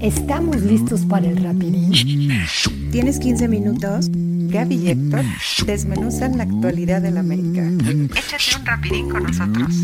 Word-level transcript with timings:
¿Estamos 0.00 0.56
listos 0.60 1.06
para 1.08 1.26
el 1.26 1.42
rapidín? 1.42 1.90
¿Tienes 2.92 3.18
15 3.18 3.48
minutos? 3.48 4.08
Gaby 4.10 4.74
y 4.74 4.90
Héctor 4.90 5.24
desmenuzan 5.64 6.36
la 6.36 6.44
actualidad 6.44 7.00
del 7.00 7.16
América. 7.16 7.62
Échate 8.14 8.60
un 8.60 8.66
rapidín 8.66 9.08
con 9.08 9.22
nosotros. 9.22 9.74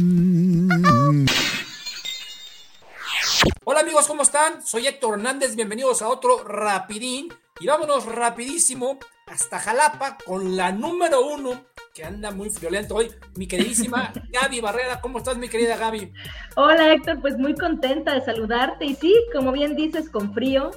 Hola 3.64 3.80
amigos, 3.80 4.07
¿cómo 4.07 4.23
están? 4.23 4.64
Soy 4.64 4.87
Héctor 4.87 5.19
Hernández, 5.19 5.57
bienvenidos 5.57 6.03
a 6.03 6.09
otro 6.09 6.45
rapidín. 6.45 7.33
Y 7.61 7.67
vámonos 7.67 8.05
rapidísimo 8.05 8.99
hasta 9.27 9.61
Jalapa 9.61 10.19
con 10.27 10.57
la 10.57 10.73
número 10.73 11.27
uno 11.27 11.71
que 11.95 12.04
anda 12.04 12.30
muy 12.30 12.48
violento 12.61 12.95
hoy, 12.95 13.11
mi 13.36 13.46
queridísima 13.46 14.12
Gaby 14.32 14.61
Barrera. 14.61 15.00
¿Cómo 15.00 15.18
estás, 15.18 15.36
mi 15.36 15.48
querida 15.48 15.77
Gaby? 15.77 16.12
Hola, 16.56 16.95
Héctor, 16.95 17.20
pues 17.20 17.36
muy 17.36 17.54
contenta 17.54 18.14
de 18.14 18.22
saludarte. 18.22 18.87
Y 18.87 18.95
sí, 18.95 19.14
como 19.33 19.52
bien 19.52 19.77
dices, 19.77 20.09
con 20.09 20.33
frío. 20.33 20.70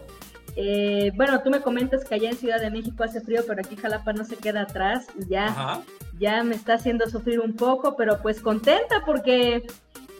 Eh, 0.57 1.11
bueno, 1.15 1.41
tú 1.41 1.49
me 1.49 1.61
comentas 1.61 2.03
que 2.03 2.15
allá 2.15 2.29
en 2.29 2.37
Ciudad 2.37 2.59
de 2.59 2.69
México 2.69 3.03
hace 3.03 3.21
frío, 3.21 3.43
pero 3.47 3.61
aquí 3.61 3.75
Jalapa 3.75 4.13
no 4.13 4.23
se 4.23 4.35
queda 4.37 4.61
atrás 4.61 5.07
y 5.19 5.27
ya, 5.29 5.83
ya 6.17 6.43
me 6.43 6.55
está 6.55 6.75
haciendo 6.75 7.09
sufrir 7.09 7.39
un 7.39 7.55
poco, 7.55 7.95
pero 7.95 8.21
pues 8.21 8.39
contenta 8.41 9.03
porque 9.05 9.65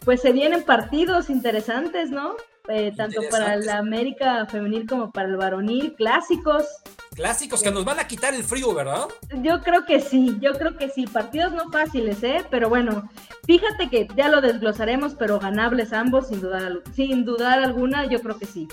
pues 0.03 0.21
se 0.21 0.33
vienen 0.33 0.63
partidos 0.63 1.29
interesantes, 1.29 2.09
¿no? 2.09 2.35
Eh, 2.67 2.91
tanto 2.95 3.21
para 3.29 3.55
la 3.57 3.77
América 3.77 4.45
femenil 4.47 4.87
como 4.87 5.11
para 5.11 5.27
el 5.27 5.37
varonil, 5.37 5.93
clásicos. 5.93 6.65
Clásicos 7.13 7.61
que 7.61 7.71
nos 7.71 7.85
van 7.85 7.99
a 7.99 8.07
quitar 8.07 8.33
el 8.33 8.43
frío, 8.43 8.73
¿verdad? 8.73 9.07
Yo 9.41 9.61
creo 9.61 9.85
que 9.85 10.01
sí, 10.01 10.37
yo 10.41 10.53
creo 10.53 10.75
que 10.77 10.89
sí. 10.89 11.05
Partidos 11.05 11.53
no 11.53 11.71
fáciles, 11.71 12.23
¿eh? 12.23 12.43
Pero 12.49 12.69
bueno, 12.69 13.09
fíjate 13.45 13.89
que 13.89 14.07
ya 14.15 14.29
lo 14.29 14.41
desglosaremos, 14.41 15.15
pero 15.15 15.39
ganables 15.39 15.93
ambos, 15.93 16.27
sin 16.27 16.41
dudar, 16.41 16.81
sin 16.93 17.23
dudar 17.23 17.59
alguna, 17.59 18.05
yo 18.07 18.19
creo 18.21 18.37
que 18.37 18.45
sí. 18.45 18.67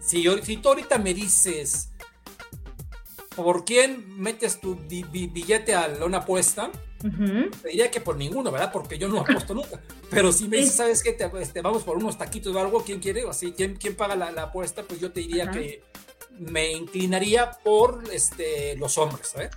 Si, 0.00 0.24
si 0.42 0.56
tú 0.58 0.68
ahorita 0.68 0.98
me 0.98 1.14
dices, 1.14 1.90
¿por 3.34 3.64
quién 3.64 4.20
metes 4.20 4.60
tu 4.60 4.76
billete 4.76 5.74
a 5.74 5.88
una 6.04 6.18
apuesta? 6.18 6.70
Te 7.02 7.68
diría 7.68 7.90
que 7.90 8.00
por 8.00 8.16
ninguno, 8.16 8.50
¿verdad? 8.50 8.70
Porque 8.72 8.98
yo 8.98 9.08
no 9.08 9.20
apuesto 9.20 9.54
nunca. 9.54 9.80
Pero 10.10 10.32
si 10.32 10.48
me 10.48 10.58
dices, 10.58 10.76
¿sabes 10.76 11.02
qué? 11.02 11.12
Te, 11.12 11.30
este, 11.40 11.60
vamos 11.60 11.82
por 11.82 11.96
unos 11.96 12.16
taquitos 12.16 12.54
o 12.54 12.58
algo, 12.58 12.82
¿quién 12.84 13.00
quiere? 13.00 13.28
Así, 13.28 13.52
¿quién, 13.52 13.76
quién 13.76 13.96
paga 13.96 14.14
la, 14.14 14.42
apuesta? 14.42 14.82
Pues 14.84 15.00
yo 15.00 15.10
te 15.12 15.20
diría 15.20 15.50
que 15.50 15.82
me 16.38 16.72
inclinaría 16.72 17.50
por 17.50 18.04
este, 18.12 18.76
los 18.76 18.96
hombres, 18.98 19.34
¿eh? 19.36 19.50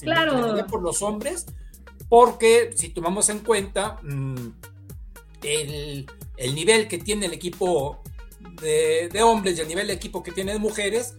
claro. 0.00 0.66
por 0.68 0.82
los 0.82 1.02
hombres, 1.02 1.46
porque 2.08 2.72
si 2.74 2.90
tomamos 2.90 3.28
en 3.28 3.40
cuenta 3.40 3.98
mm, 4.02 4.48
el, 5.42 6.06
nivel 6.54 6.88
que 6.88 6.98
tiene 6.98 7.26
el 7.26 7.32
equipo 7.32 8.02
de, 8.60 9.10
hombres 9.22 9.58
y 9.58 9.60
el 9.60 9.68
nivel 9.68 9.88
de 9.88 9.92
equipo 9.92 10.22
que 10.22 10.32
tiene 10.32 10.52
de 10.52 10.58
mujeres, 10.58 11.16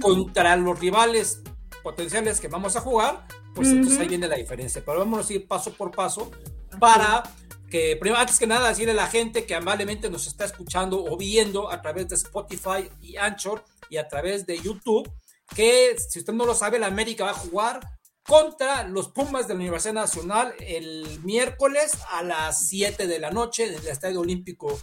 contra 0.00 0.56
los 0.56 0.78
rivales 0.78 1.42
potenciales 1.86 2.40
que 2.40 2.48
vamos 2.48 2.74
a 2.74 2.80
jugar, 2.80 3.28
pues 3.54 3.68
entonces 3.68 4.00
ahí 4.00 4.08
viene 4.08 4.26
la 4.26 4.34
diferencia. 4.34 4.82
Pero 4.84 4.98
vamos 4.98 5.30
a 5.30 5.32
ir 5.32 5.46
paso 5.46 5.72
por 5.72 5.92
paso 5.92 6.32
para 6.80 7.22
que, 7.70 7.94
primero, 7.94 8.20
antes 8.20 8.40
que 8.40 8.46
nada, 8.48 8.70
decirle 8.70 8.90
a 8.90 8.96
la 8.96 9.06
gente 9.06 9.46
que 9.46 9.54
amablemente 9.54 10.10
nos 10.10 10.26
está 10.26 10.46
escuchando 10.46 11.04
o 11.04 11.16
viendo 11.16 11.70
a 11.70 11.80
través 11.80 12.08
de 12.08 12.16
Spotify 12.16 12.90
y 13.00 13.16
Anchor 13.16 13.64
y 13.88 13.98
a 13.98 14.08
través 14.08 14.44
de 14.46 14.58
YouTube, 14.58 15.08
que 15.54 15.94
si 15.96 16.18
usted 16.18 16.32
no 16.32 16.44
lo 16.44 16.56
sabe, 16.56 16.80
la 16.80 16.88
América 16.88 17.26
va 17.26 17.30
a 17.30 17.34
jugar 17.34 17.78
contra 18.24 18.82
los 18.82 19.06
Pumas 19.10 19.46
de 19.46 19.54
la 19.54 19.60
Universidad 19.60 19.94
Nacional 19.94 20.54
el 20.58 21.20
miércoles 21.22 21.92
a 22.10 22.24
las 22.24 22.66
7 22.66 23.06
de 23.06 23.20
la 23.20 23.30
noche 23.30 23.66
en 23.66 23.74
el 23.74 23.86
Estadio 23.86 24.18
Olímpico 24.18 24.76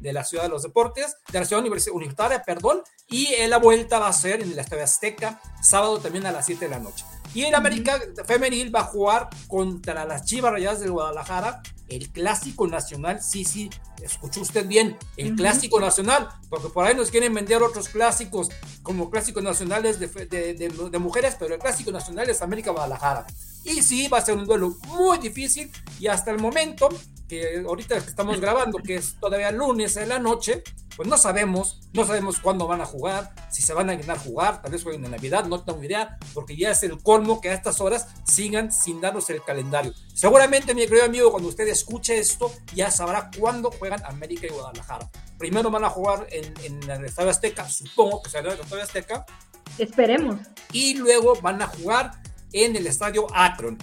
de 0.00 0.12
la 0.12 0.24
Ciudad 0.24 0.44
de 0.44 0.50
los 0.50 0.62
Deportes, 0.62 1.16
de 1.30 1.38
la 1.38 1.44
Ciudad 1.44 1.64
Universitaria, 1.64 2.42
perdón, 2.42 2.82
y 3.08 3.28
la 3.46 3.58
vuelta 3.58 3.98
va 3.98 4.08
a 4.08 4.12
ser 4.12 4.42
en 4.42 4.52
el 4.52 4.58
Estadio 4.58 4.84
Azteca, 4.84 5.40
sábado 5.62 5.98
también 5.98 6.26
a 6.26 6.32
las 6.32 6.46
7 6.46 6.64
de 6.64 6.70
la 6.70 6.78
noche. 6.78 7.04
Y 7.32 7.44
el 7.44 7.54
América 7.54 8.00
Femenil 8.26 8.74
va 8.74 8.80
a 8.80 8.84
jugar 8.84 9.28
contra 9.46 10.04
las 10.04 10.24
Chivas 10.24 10.52
Rayadas 10.52 10.80
de 10.80 10.88
Guadalajara, 10.88 11.62
el 11.88 12.10
clásico 12.10 12.66
nacional. 12.66 13.22
Sí, 13.22 13.44
sí, 13.44 13.70
escuchó 14.02 14.40
usted 14.40 14.66
bien, 14.66 14.98
el 15.16 15.36
clásico 15.36 15.78
nacional, 15.80 16.28
porque 16.48 16.68
por 16.70 16.86
ahí 16.86 16.94
nos 16.94 17.10
quieren 17.10 17.32
vender 17.32 17.62
otros 17.62 17.88
clásicos 17.88 18.48
como 18.82 19.10
clásicos 19.10 19.44
nacionales 19.44 20.00
de, 20.00 20.08
de, 20.08 20.98
mujeres, 20.98 21.36
pero 21.38 21.54
el 21.54 21.60
clásico 21.60 21.92
nacional 21.92 22.28
es 22.28 22.42
América 22.42 22.72
Guadalajara. 22.72 23.26
Y 23.64 23.82
sí, 23.82 24.08
va 24.08 24.18
a 24.18 24.24
ser 24.24 24.36
un 24.36 24.46
duelo 24.46 24.76
muy 24.88 25.18
difícil 25.18 25.70
y 26.00 26.08
hasta 26.08 26.32
el 26.32 26.38
momento, 26.38 26.88
que 27.30 27.62
ahorita 27.64 27.96
estamos 27.96 28.40
grabando, 28.40 28.78
que 28.78 28.96
es 28.96 29.14
todavía 29.20 29.52
lunes 29.52 29.96
en 29.96 30.08
la 30.08 30.18
noche, 30.18 30.64
pues 30.96 31.08
no 31.08 31.16
sabemos, 31.16 31.78
no 31.92 32.04
sabemos 32.04 32.40
cuándo 32.40 32.66
van 32.66 32.80
a 32.80 32.86
jugar, 32.86 33.32
si 33.52 33.62
se 33.62 33.72
van 33.72 33.88
a 33.88 33.92
a 33.92 34.18
jugar, 34.18 34.60
tal 34.60 34.72
vez 34.72 34.82
jueguen 34.82 35.04
en 35.04 35.12
Navidad, 35.12 35.44
no 35.44 35.62
tengo 35.62 35.82
idea, 35.84 36.18
porque 36.34 36.56
ya 36.56 36.72
es 36.72 36.82
el 36.82 37.00
colmo 37.00 37.40
que 37.40 37.50
a 37.50 37.54
estas 37.54 37.80
horas 37.80 38.08
sigan 38.24 38.72
sin 38.72 39.00
darnos 39.00 39.30
el 39.30 39.44
calendario. 39.44 39.94
Seguramente, 40.12 40.74
mi 40.74 40.82
querido 40.88 41.04
amigo, 41.04 41.30
cuando 41.30 41.48
usted 41.48 41.68
escuche 41.68 42.18
esto, 42.18 42.50
ya 42.74 42.90
sabrá 42.90 43.30
cuándo 43.38 43.70
juegan 43.70 44.04
América 44.06 44.48
y 44.48 44.50
Guadalajara. 44.50 45.08
Primero 45.38 45.70
van 45.70 45.84
a 45.84 45.88
jugar 45.88 46.26
en, 46.32 46.52
en 46.64 46.90
el 46.90 47.04
Estadio 47.04 47.30
Azteca, 47.30 47.68
supongo 47.68 48.22
que 48.22 48.30
será 48.30 48.52
el 48.52 48.58
Estadio 48.58 48.82
Azteca. 48.82 49.24
Esperemos. 49.78 50.40
Y 50.72 50.94
luego 50.94 51.40
van 51.40 51.62
a 51.62 51.68
jugar 51.68 52.10
en 52.52 52.74
el 52.74 52.88
Estadio 52.88 53.28
Akron. 53.32 53.78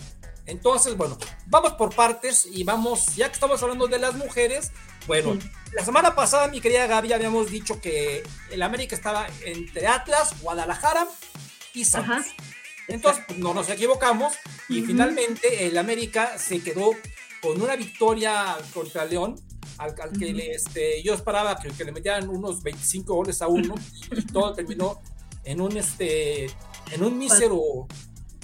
Entonces, 0.47 0.95
bueno, 0.95 1.17
vamos 1.45 1.73
por 1.73 1.93
partes 1.93 2.47
y 2.49 2.63
vamos, 2.63 3.15
ya 3.15 3.27
que 3.27 3.33
estamos 3.33 3.61
hablando 3.61 3.87
de 3.87 3.99
las 3.99 4.15
mujeres, 4.15 4.71
bueno, 5.05 5.37
la 5.73 5.85
semana 5.85 6.15
pasada, 6.15 6.47
mi 6.47 6.61
querida 6.61 6.87
Gaby, 6.87 7.13
habíamos 7.13 7.51
dicho 7.51 7.79
que 7.79 8.23
el 8.51 8.61
América 8.61 8.95
estaba 8.95 9.27
entre 9.45 9.87
Atlas, 9.87 10.41
Guadalajara 10.41 11.07
y 11.73 11.85
Santos. 11.85 12.25
Entonces, 12.87 13.23
pues, 13.27 13.39
no 13.39 13.53
nos 13.53 13.69
equivocamos 13.69 14.33
y 14.69 14.81
finalmente 14.81 15.67
el 15.67 15.77
América 15.77 16.37
se 16.37 16.61
quedó 16.61 16.91
con 17.41 17.61
una 17.61 17.75
victoria 17.75 18.57
contra 18.73 19.05
León, 19.05 19.35
al, 19.77 19.93
que 20.17 20.33
le, 20.33 20.51
este, 20.51 21.03
yo 21.03 21.13
esperaba 21.13 21.57
que, 21.57 21.83
le 21.83 21.91
metieran 21.91 22.27
unos 22.29 22.63
25 22.63 23.13
goles 23.13 23.41
a 23.41 23.47
uno 23.47 23.75
y 24.11 24.25
todo 24.25 24.53
terminó 24.53 25.01
en 25.43 25.61
un, 25.61 25.77
este, 25.77 26.45
en 26.91 27.03
un 27.03 27.17
mísero 27.17 27.87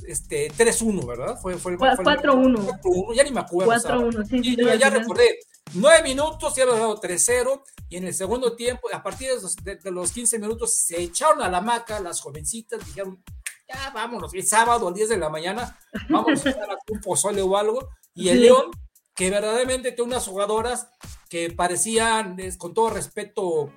este, 0.07 0.51
3-1, 0.51 1.05
¿verdad? 1.05 1.39
Fue, 1.41 1.57
fue, 1.57 1.77
4-1. 1.77 3.15
Ya 3.15 3.23
ni 3.23 3.31
me 3.31 3.41
acuerdo. 3.41 3.71
4-1, 3.71 4.25
sí, 4.27 4.43
sí. 4.43 4.55
Ya, 4.55 4.75
ya 4.75 4.89
recordé. 4.89 5.39
9 5.73 6.03
minutos, 6.03 6.55
ya 6.55 6.63
había 6.63 6.75
dado 6.75 6.99
3-0. 6.99 7.63
Y 7.89 7.97
en 7.97 8.05
el 8.05 8.13
segundo 8.13 8.55
tiempo, 8.55 8.87
a 8.93 9.01
partir 9.01 9.29
de 9.29 9.91
los, 9.91 10.11
15 10.11 10.39
minutos, 10.39 10.75
se 10.75 11.01
echaron 11.01 11.41
a 11.41 11.49
la 11.49 11.61
maca 11.61 11.99
las 11.99 12.21
jovencitas. 12.21 12.85
Dijeron, 12.85 13.23
ya 13.67 13.91
vámonos. 13.93 14.33
El 14.33 14.45
sábado, 14.45 14.87
a 14.87 14.91
10 14.91 15.09
de 15.09 15.17
la 15.17 15.29
mañana, 15.29 15.77
vamos 16.09 16.45
a 16.45 16.49
hacer 16.49 16.57
un 16.89 17.01
pozole 17.01 17.41
o 17.41 17.57
algo. 17.57 17.89
Y 18.13 18.29
el 18.29 18.41
León, 18.41 18.71
que 19.15 19.29
verdaderamente 19.29 19.91
tiene 19.91 20.11
unas 20.11 20.27
jugadoras 20.27 20.89
que 21.29 21.51
parecían, 21.51 22.37
con 22.57 22.73
todo 22.73 22.89
respeto, 22.89 23.71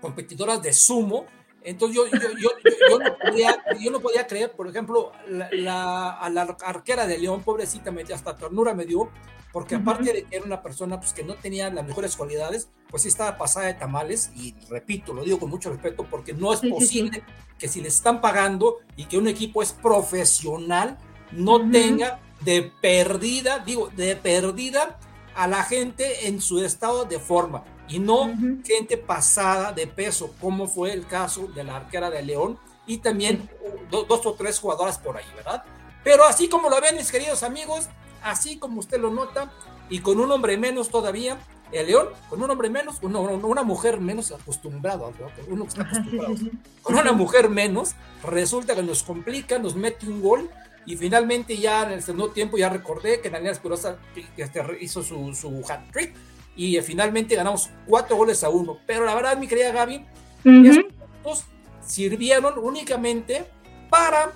competidoras 0.00 0.62
de 0.62 0.72
sumo 0.72 1.26
entonces 1.64 1.96
yo, 1.96 2.06
yo, 2.06 2.28
yo, 2.38 2.50
yo, 2.88 2.98
no 2.98 3.16
podía, 3.18 3.64
yo 3.80 3.90
no 3.90 4.00
podía 4.00 4.26
creer, 4.26 4.52
por 4.52 4.68
ejemplo, 4.68 5.12
la, 5.28 6.10
a 6.10 6.30
la 6.30 6.42
arquera 6.64 7.06
de 7.06 7.18
León, 7.18 7.42
pobrecita, 7.42 7.90
me, 7.90 8.02
hasta 8.02 8.36
ternura 8.36 8.74
me 8.74 8.84
dio, 8.84 9.10
porque 9.52 9.74
aparte 9.74 10.12
de 10.12 10.24
que 10.24 10.36
era 10.36 10.44
una 10.44 10.62
persona 10.62 10.98
pues, 10.98 11.12
que 11.12 11.22
no 11.22 11.34
tenía 11.34 11.70
las 11.70 11.86
mejores 11.86 12.16
cualidades, 12.16 12.68
pues 12.88 13.02
sí 13.02 13.08
estaba 13.08 13.36
pasada 13.36 13.66
de 13.66 13.74
tamales, 13.74 14.30
y 14.34 14.54
repito, 14.68 15.12
lo 15.12 15.24
digo 15.24 15.38
con 15.38 15.50
mucho 15.50 15.70
respeto, 15.70 16.06
porque 16.10 16.32
no 16.32 16.52
es 16.52 16.60
posible 16.60 17.22
que 17.58 17.68
si 17.68 17.80
le 17.80 17.88
están 17.88 18.20
pagando 18.20 18.78
y 18.96 19.04
que 19.04 19.18
un 19.18 19.28
equipo 19.28 19.62
es 19.62 19.72
profesional, 19.72 20.98
no 21.32 21.70
tenga 21.70 22.20
de 22.40 22.72
perdida, 22.80 23.60
digo, 23.60 23.88
de 23.94 24.16
perdida 24.16 24.98
a 25.34 25.46
la 25.46 25.62
gente 25.62 26.26
en 26.26 26.40
su 26.40 26.62
estado 26.62 27.04
de 27.04 27.18
forma 27.18 27.64
y 27.92 27.98
no 27.98 28.34
gente 28.64 28.96
pasada 28.96 29.72
de 29.72 29.86
peso, 29.86 30.34
como 30.40 30.66
fue 30.66 30.94
el 30.94 31.06
caso 31.06 31.46
de 31.48 31.62
la 31.62 31.76
arquera 31.76 32.10
de 32.10 32.22
León 32.22 32.58
y 32.86 32.98
también 32.98 33.50
dos 33.90 34.24
o 34.24 34.32
tres 34.32 34.58
jugadoras 34.58 34.98
por 34.98 35.18
ahí, 35.18 35.26
¿verdad? 35.36 35.62
Pero 36.02 36.24
así 36.24 36.48
como 36.48 36.70
lo 36.70 36.80
ven 36.80 36.96
mis 36.96 37.12
queridos 37.12 37.42
amigos, 37.42 37.90
así 38.22 38.56
como 38.58 38.80
usted 38.80 38.98
lo 38.98 39.10
nota, 39.10 39.52
y 39.90 39.98
con 39.98 40.18
un 40.20 40.32
hombre 40.32 40.56
menos 40.56 40.88
todavía, 40.88 41.38
el 41.70 41.86
León, 41.86 42.08
con 42.30 42.42
un 42.42 42.50
hombre 42.50 42.70
menos, 42.70 42.96
una, 43.02 43.18
una 43.18 43.62
mujer 43.62 44.00
menos 44.00 44.32
acostumbrada, 44.32 45.10
uno 45.48 45.64
está 45.64 45.82
acostumbrado, 45.82 46.34
con 46.82 46.94
una 46.96 47.12
mujer 47.12 47.50
menos, 47.50 47.94
resulta 48.24 48.74
que 48.74 48.82
nos 48.82 49.02
complica, 49.02 49.58
nos 49.58 49.74
mete 49.74 50.08
un 50.08 50.22
gol, 50.22 50.50
y 50.86 50.96
finalmente 50.96 51.58
ya 51.58 51.84
en 51.84 51.92
el 51.92 52.02
segundo 52.02 52.30
tiempo 52.30 52.56
ya 52.56 52.70
recordé 52.70 53.20
que 53.20 53.28
Daniela 53.28 53.52
Esperosa 53.52 53.98
este, 54.36 54.62
hizo 54.80 55.02
su, 55.02 55.34
su 55.34 55.62
hat-trick, 55.68 56.14
y 56.56 56.80
finalmente 56.80 57.34
ganamos 57.34 57.70
cuatro 57.86 58.16
goles 58.16 58.42
a 58.44 58.48
uno. 58.48 58.78
Pero 58.86 59.04
la 59.04 59.14
verdad, 59.14 59.36
mi 59.36 59.46
querida 59.46 59.72
Gaby, 59.72 60.06
estos 60.44 61.44
sirvieron 61.80 62.58
únicamente 62.58 63.44
para 63.88 64.32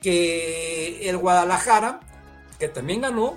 que 0.00 1.08
el 1.08 1.16
Guadalajara, 1.16 2.00
que 2.58 2.68
también 2.68 3.00
ganó, 3.00 3.36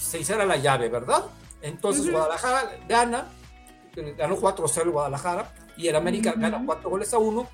se 0.00 0.20
hiciera 0.20 0.44
la 0.44 0.56
llave, 0.56 0.88
¿verdad? 0.88 1.24
Entonces 1.62 2.10
Guadalajara 2.10 2.78
gana, 2.88 3.28
ganó 4.16 4.36
4-0 4.36 4.90
Guadalajara, 4.90 5.52
y 5.76 5.88
el 5.88 5.96
América 5.96 6.34
gana 6.36 6.62
cuatro 6.64 6.90
goles 6.90 7.12
a 7.12 7.18
uno. 7.18 7.48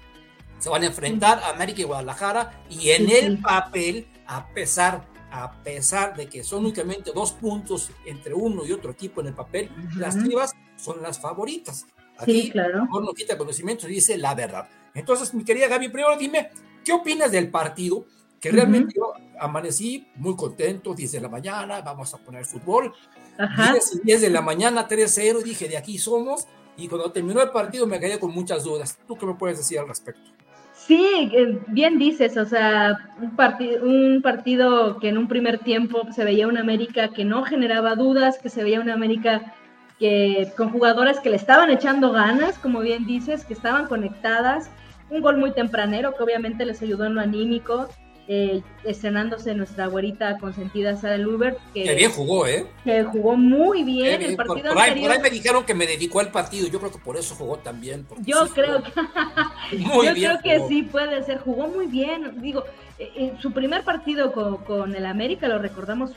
Se 0.58 0.68
van 0.68 0.82
a 0.82 0.86
enfrentar 0.86 1.40
a 1.40 1.50
América 1.50 1.80
y 1.80 1.84
Guadalajara 1.84 2.62
y 2.70 2.90
en 2.90 3.10
el 3.10 3.38
papel, 3.38 4.06
a 4.26 4.46
pesar 4.48 5.04
a 5.32 5.50
pesar 5.62 6.14
de 6.14 6.28
que 6.28 6.44
son 6.44 6.66
únicamente 6.66 7.10
dos 7.14 7.32
puntos 7.32 7.90
entre 8.04 8.34
uno 8.34 8.66
y 8.66 8.72
otro 8.72 8.90
equipo 8.90 9.22
en 9.22 9.28
el 9.28 9.34
papel, 9.34 9.70
las 9.96 10.22
Chivas 10.22 10.52
son 10.76 11.00
las 11.00 11.18
favoritas. 11.18 11.86
Aquí, 12.18 12.42
sí, 12.42 12.50
claro. 12.50 12.86
no 12.86 13.14
quita 13.14 13.38
conocimiento 13.38 13.88
y 13.88 13.94
dice 13.94 14.18
la 14.18 14.34
verdad. 14.34 14.68
Entonces, 14.94 15.32
mi 15.32 15.42
querida 15.42 15.68
Gaby, 15.68 15.88
primero 15.88 16.16
dime, 16.18 16.50
¿qué 16.84 16.92
opinas 16.92 17.32
del 17.32 17.50
partido? 17.50 18.04
Que 18.38 18.50
realmente 18.50 18.94
yo 18.94 19.14
amanecí 19.40 20.06
muy 20.16 20.36
contento, 20.36 20.92
10 20.94 21.12
de 21.12 21.20
la 21.20 21.28
mañana, 21.30 21.80
vamos 21.80 22.12
a 22.12 22.18
poner 22.18 22.44
fútbol. 22.44 22.92
Ajá. 23.38 23.74
10, 24.04 24.20
de 24.20 24.28
la 24.28 24.42
mañana, 24.42 24.86
3-0, 24.86 25.42
dije, 25.42 25.66
de 25.66 25.78
aquí 25.78 25.96
somos. 25.96 26.46
Y 26.76 26.88
cuando 26.88 27.10
terminó 27.10 27.40
el 27.40 27.50
partido 27.50 27.86
me 27.86 27.98
quedé 27.98 28.18
con 28.18 28.32
muchas 28.32 28.64
dudas. 28.64 28.98
¿Tú 29.06 29.16
qué 29.16 29.24
me 29.24 29.34
puedes 29.34 29.58
decir 29.58 29.78
al 29.78 29.88
respecto? 29.88 30.30
Sí, 30.86 31.30
eh, 31.32 31.60
bien 31.68 31.96
dices, 31.98 32.36
o 32.36 32.44
sea, 32.44 32.98
un, 33.20 33.36
partido, 33.36 33.84
un 33.84 34.20
partido 34.20 34.98
que 34.98 35.10
en 35.10 35.18
un 35.18 35.28
primer 35.28 35.58
tiempo 35.58 36.08
se 36.12 36.24
veía 36.24 36.48
una 36.48 36.60
América 36.60 37.08
que 37.08 37.24
no 37.24 37.44
generaba 37.44 37.94
dudas, 37.94 38.38
que 38.38 38.50
se 38.50 38.64
veía 38.64 38.80
una 38.80 38.94
América 38.94 39.54
que 40.00 40.52
con 40.56 40.70
jugadoras 40.70 41.20
que 41.20 41.30
le 41.30 41.36
estaban 41.36 41.70
echando 41.70 42.10
ganas, 42.10 42.58
como 42.58 42.80
bien 42.80 43.06
dices, 43.06 43.44
que 43.44 43.54
estaban 43.54 43.86
conectadas, 43.86 44.70
un 45.08 45.20
gol 45.20 45.36
muy 45.36 45.52
tempranero 45.52 46.16
que 46.16 46.24
obviamente 46.24 46.64
les 46.64 46.82
ayudó 46.82 47.04
en 47.04 47.14
lo 47.14 47.20
anímico, 47.20 47.88
eh, 48.28 48.62
estrenándose 48.84 49.54
nuestra 49.54 49.86
güerita 49.86 50.38
consentida 50.38 50.96
Sara 50.96 51.18
Lubert. 51.18 51.58
Que, 51.74 51.94
bien 51.94 52.10
jugó, 52.10 52.46
¿eh? 52.46 52.66
Que 52.84 53.02
jugó 53.04 53.36
muy 53.36 53.82
bien 53.82 54.22
el 54.22 54.36
partido 54.36 54.72
por, 54.72 54.82
ahí, 54.82 55.20
me 55.20 55.30
dijeron 55.30 55.64
que 55.64 55.74
me 55.74 55.86
dedicó 55.86 56.20
al 56.20 56.30
partido, 56.30 56.68
yo 56.68 56.78
creo 56.78 56.92
que 56.92 56.98
por 56.98 57.16
eso 57.16 57.34
jugó 57.34 57.58
tan 57.58 57.80
bien. 57.80 58.06
Yo 58.24 58.48
creo 58.54 58.82
que, 58.82 58.90
yo 59.78 60.14
creo 60.14 60.38
que 60.42 60.68
sí 60.68 60.82
puede 60.82 61.22
ser, 61.24 61.38
jugó 61.38 61.68
muy 61.68 61.86
bien, 61.86 62.40
digo, 62.40 62.64
eh, 62.98 63.10
eh, 63.16 63.32
su 63.40 63.52
primer 63.52 63.82
partido 63.82 64.32
con, 64.32 64.94
el 64.94 65.06
América, 65.06 65.48
lo 65.48 65.58
recordamos, 65.58 66.12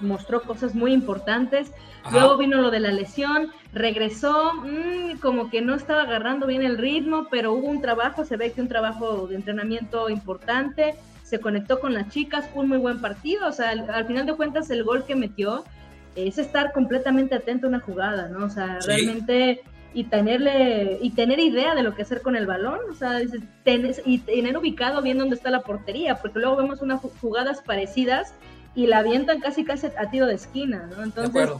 mostró 0.00 0.42
cosas 0.42 0.74
muy 0.74 0.92
importantes, 0.92 1.72
luego 2.10 2.36
vino 2.36 2.60
lo 2.60 2.70
de 2.70 2.80
la 2.80 2.90
lesión, 2.90 3.50
regresó, 3.72 4.52
mm, 4.54 5.18
como 5.20 5.48
que 5.48 5.62
no 5.62 5.74
estaba 5.74 6.02
agarrando 6.02 6.46
bien 6.46 6.62
el 6.62 6.76
ritmo, 6.76 7.28
pero 7.30 7.52
hubo 7.52 7.68
un 7.68 7.80
trabajo, 7.80 8.24
se 8.26 8.36
ve 8.36 8.52
que 8.52 8.60
un 8.60 8.68
trabajo 8.68 9.26
de 9.26 9.36
entrenamiento 9.36 10.10
importante, 10.10 10.96
se 11.28 11.40
conectó 11.40 11.78
con 11.78 11.92
las 11.92 12.08
chicas, 12.08 12.48
fue 12.48 12.62
un 12.62 12.70
muy 12.70 12.78
buen 12.78 13.02
partido, 13.02 13.48
o 13.48 13.52
sea, 13.52 13.70
al, 13.70 14.06
final 14.06 14.24
de 14.24 14.34
cuentas 14.34 14.70
el 14.70 14.82
gol 14.82 15.04
que 15.04 15.14
metió 15.14 15.62
es 16.16 16.38
estar 16.38 16.72
completamente 16.72 17.34
atento 17.34 17.66
a 17.66 17.68
una 17.68 17.80
jugada, 17.80 18.28
¿no? 18.28 18.46
O 18.46 18.48
sea, 18.48 18.78
realmente 18.86 19.60
y 19.92 20.04
tenerle 20.04 20.98
y 21.02 21.10
tener 21.10 21.38
idea 21.38 21.74
de 21.74 21.82
lo 21.82 21.94
que 21.94 22.02
hacer 22.02 22.22
con 22.22 22.34
el 22.34 22.46
balón, 22.46 22.78
o 22.90 22.94
sea, 22.94 23.20
y 23.22 24.18
tener 24.18 24.56
ubicado 24.56 25.02
bien 25.02 25.18
dónde 25.18 25.36
está 25.36 25.50
la 25.50 25.60
portería, 25.60 26.16
porque 26.16 26.38
luego 26.38 26.56
vemos 26.56 26.80
unas 26.80 27.02
jugadas 27.20 27.60
parecidas 27.60 28.32
y 28.74 28.86
la 28.86 28.98
avientan 28.98 29.40
casi 29.40 29.64
casi 29.64 29.86
a 29.86 30.10
tiro 30.10 30.26
de 30.26 30.34
esquina, 30.34 30.88
¿no? 30.96 31.02
Entonces, 31.02 31.50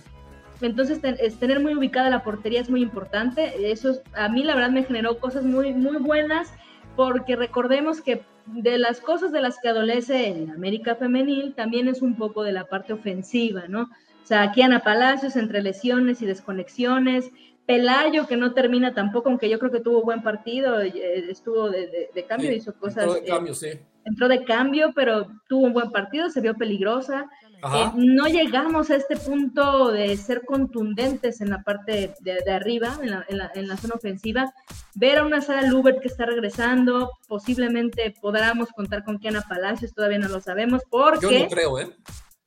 entonces 0.62 1.00
tener 1.38 1.60
muy 1.60 1.74
ubicada 1.74 2.08
la 2.08 2.22
portería 2.22 2.62
es 2.62 2.70
muy 2.70 2.80
importante. 2.80 3.70
Eso 3.70 4.00
a 4.14 4.30
mí 4.30 4.44
la 4.44 4.54
verdad 4.54 4.70
me 4.70 4.84
generó 4.84 5.18
cosas 5.18 5.44
muy 5.44 5.74
muy 5.74 5.98
buenas 5.98 6.48
porque 6.96 7.36
recordemos 7.36 8.00
que 8.00 8.22
de 8.54 8.78
las 8.78 9.00
cosas 9.00 9.32
de 9.32 9.40
las 9.40 9.58
que 9.60 9.68
adolece 9.68 10.28
en 10.28 10.50
América 10.50 10.96
Femenil 10.96 11.54
también 11.54 11.88
es 11.88 12.02
un 12.02 12.16
poco 12.16 12.42
de 12.42 12.52
la 12.52 12.66
parte 12.66 12.92
ofensiva, 12.92 13.68
¿no? 13.68 13.82
O 13.82 14.26
sea, 14.28 14.42
aquí 14.42 14.62
Ana 14.62 14.80
Palacios 14.80 15.36
entre 15.36 15.62
lesiones 15.62 16.20
y 16.22 16.26
desconexiones, 16.26 17.30
Pelayo 17.66 18.26
que 18.26 18.36
no 18.36 18.54
termina 18.54 18.94
tampoco, 18.94 19.28
aunque 19.28 19.50
yo 19.50 19.58
creo 19.58 19.70
que 19.70 19.80
tuvo 19.80 20.02
buen 20.02 20.22
partido, 20.22 20.80
eh, 20.80 21.30
estuvo 21.30 21.68
de, 21.68 22.24
cambio, 22.26 22.52
hizo 22.52 22.74
cosas. 22.74 23.04
Entró 23.04 23.20
de 23.20 23.26
cambio, 23.26 23.54
sí. 23.54 23.68
Entró 24.04 24.28
de 24.28 24.44
cambio, 24.44 24.92
pero 24.94 25.26
tuvo 25.48 25.66
un 25.66 25.74
buen 25.74 25.90
partido, 25.90 26.30
se 26.30 26.40
vio 26.40 26.54
peligrosa. 26.54 27.28
Eh, 27.60 27.90
no 27.96 28.26
llegamos 28.26 28.90
a 28.90 28.96
este 28.96 29.16
punto 29.16 29.90
de 29.90 30.16
ser 30.16 30.44
contundentes 30.44 31.40
en 31.40 31.50
la 31.50 31.62
parte 31.62 32.14
de, 32.20 32.52
arriba, 32.52 32.98
en 33.02 33.10
la, 33.10 33.26
en, 33.54 33.68
la, 33.68 33.76
zona 33.76 33.94
ofensiva. 33.94 34.52
Ver 34.94 35.18
a 35.18 35.24
una 35.24 35.40
Sara 35.40 35.62
Lubert 35.62 36.00
que 36.00 36.08
está 36.08 36.24
regresando, 36.24 37.10
posiblemente 37.26 38.14
podamos 38.20 38.68
contar 38.70 39.02
con 39.04 39.18
Kiana 39.18 39.42
Palacios, 39.42 39.92
todavía 39.92 40.18
no 40.18 40.28
lo 40.28 40.40
sabemos, 40.40 40.82
porque... 40.88 41.32
Yo 41.32 41.40
no 41.40 41.48
creo, 41.48 41.78
¿eh? 41.80 41.96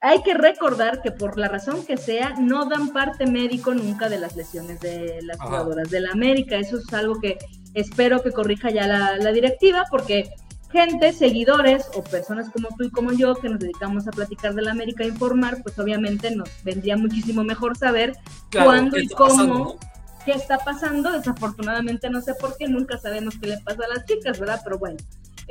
Hay 0.03 0.23
que 0.23 0.33
recordar 0.33 1.01
que 1.01 1.11
por 1.11 1.37
la 1.37 1.47
razón 1.47 1.85
que 1.85 1.97
sea, 1.97 2.33
no 2.39 2.65
dan 2.65 2.89
parte 2.89 3.27
médico 3.27 3.73
nunca 3.75 4.09
de 4.09 4.17
las 4.17 4.35
lesiones 4.35 4.79
de 4.79 5.19
las 5.21 5.39
jugadoras 5.39 5.91
de 5.91 5.99
la 5.99 6.11
América. 6.11 6.55
Eso 6.55 6.77
es 6.77 6.91
algo 6.91 7.19
que 7.19 7.37
espero 7.75 8.23
que 8.23 8.31
corrija 8.31 8.71
ya 8.71 8.87
la, 8.87 9.17
la 9.17 9.31
directiva, 9.31 9.85
porque 9.91 10.31
gente, 10.71 11.13
seguidores 11.13 11.89
o 11.95 12.03
personas 12.03 12.49
como 12.49 12.69
tú 12.77 12.85
y 12.85 12.89
como 12.89 13.11
yo 13.11 13.35
que 13.35 13.49
nos 13.49 13.59
dedicamos 13.59 14.07
a 14.07 14.11
platicar 14.11 14.53
de 14.53 14.61
la 14.61 14.71
América 14.71 15.03
e 15.03 15.07
informar, 15.07 15.61
pues 15.63 15.77
obviamente 15.79 16.35
nos 16.35 16.49
vendría 16.63 16.97
muchísimo 16.97 17.43
mejor 17.43 17.77
saber 17.77 18.15
cuándo 18.51 18.97
y 18.97 19.07
cómo, 19.09 19.77
qué 20.25 20.31
está 20.31 20.59
pasando. 20.59 21.11
Desafortunadamente 21.11 22.09
no 22.09 22.21
sé 22.21 22.33
por 22.35 22.57
qué, 22.57 22.67
nunca 22.67 22.97
sabemos 22.97 23.35
qué 23.39 23.47
le 23.47 23.57
pasa 23.59 23.83
a 23.85 23.95
las 23.95 24.05
chicas, 24.05 24.39
¿verdad? 24.39 24.61
Pero 24.63 24.79
bueno, 24.79 24.97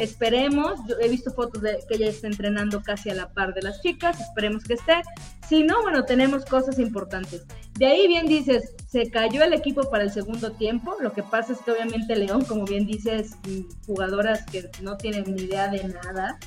Esperemos, 0.01 0.81
yo 0.89 0.97
he 0.99 1.11
visto 1.11 1.31
fotos 1.31 1.61
de 1.61 1.79
que 1.87 1.97
ella 1.97 2.09
está 2.09 2.27
entrenando 2.27 2.83
casi 2.83 3.11
a 3.11 3.15
la 3.15 3.29
par 3.29 3.53
de 3.53 3.61
las 3.61 3.83
chicas, 3.83 4.19
esperemos 4.19 4.65
que 4.65 4.73
esté. 4.73 5.03
Si 5.47 5.63
no, 5.63 5.83
bueno, 5.83 6.07
tenemos 6.07 6.47
cosas 6.47 6.79
importantes. 6.79 7.45
De 7.79 7.85
ahí 7.85 8.09
bien 8.09 8.27
dices, 8.27 8.73
se 8.89 9.11
cayó 9.11 9.45
el 9.45 9.53
equipo 9.53 9.91
para 9.91 10.05
el 10.05 10.11
segundo 10.11 10.53
tiempo, 10.53 10.97
lo 11.01 11.13
que 11.13 11.23
pasa 11.23 11.53
es 11.53 11.59
que 11.59 11.73
obviamente 11.73 12.17
León, 12.17 12.47
como 12.47 12.65
bien 12.65 12.87
dices, 12.87 13.33
mm, 13.47 13.85
jugadoras 13.87 14.47
que 14.47 14.71
no 14.81 14.97
tienen 14.97 15.25
ni 15.35 15.43
idea 15.43 15.69
de 15.69 15.85
nada, 15.85 16.39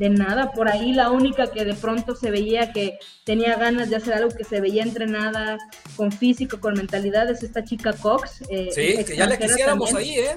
de 0.00 0.08
nada. 0.08 0.50
Por 0.52 0.66
ahí 0.66 0.94
la 0.94 1.10
única 1.10 1.52
que 1.52 1.66
de 1.66 1.74
pronto 1.74 2.16
se 2.16 2.30
veía 2.30 2.72
que 2.72 2.98
tenía 3.24 3.56
ganas 3.56 3.90
de 3.90 3.96
hacer 3.96 4.14
algo 4.14 4.34
que 4.34 4.44
se 4.44 4.58
veía 4.58 4.82
entrenada 4.82 5.58
con 5.94 6.10
físico, 6.10 6.58
con 6.58 6.72
mentalidad, 6.72 7.30
es 7.30 7.42
esta 7.42 7.62
chica 7.62 7.92
Cox. 7.92 8.40
Eh, 8.48 8.70
sí, 8.74 9.04
que 9.04 9.14
ya 9.14 9.26
la 9.26 9.36
quisiéramos 9.36 9.94
ahí, 9.94 10.18
¿eh? 10.18 10.36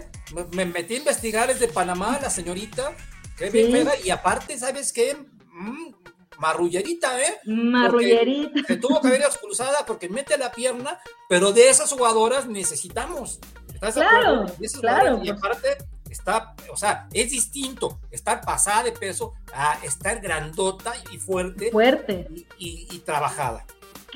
Me, 0.51 0.65
metí 0.65 0.95
a 0.95 0.97
investigar, 0.97 1.49
es 1.49 1.61
de 1.61 1.69
Panamá, 1.69 2.19
la 2.21 2.29
señorita. 2.29 2.91
Qué 3.37 3.49
bien 3.49 3.87
y 4.03 4.09
aparte, 4.09 4.57
¿sabes 4.57 4.91
qué? 4.91 5.15
Mm, 5.53 5.93
marrullerita, 6.39 7.21
¿eh? 7.21 7.39
Marrullerita. 7.45 8.67
se 8.67 8.75
tuvo 8.75 8.99
que 8.99 9.07
haber 9.07 9.21
expulsada 9.21 9.85
porque 9.85 10.09
mete 10.09 10.37
la 10.37 10.51
pierna, 10.51 10.99
pero 11.29 11.53
de 11.53 11.69
esas 11.69 11.89
jugadoras 11.89 12.47
necesitamos. 12.47 13.39
¿Estás 13.73 13.93
claro, 13.93 14.45
claro. 14.81 15.21
Y 15.23 15.29
aparte, 15.29 15.77
está, 16.13 16.55
o 16.71 16.77
sea, 16.77 17.07
es 17.11 17.31
distinto 17.31 17.99
estar 18.11 18.41
pasada 18.41 18.83
de 18.83 18.91
peso 18.91 19.33
a 19.53 19.77
estar 19.83 20.21
grandota 20.21 20.93
y 21.11 21.17
fuerte. 21.17 21.71
Fuerte. 21.71 22.27
Y, 22.57 22.99
trabajada. 22.99 23.65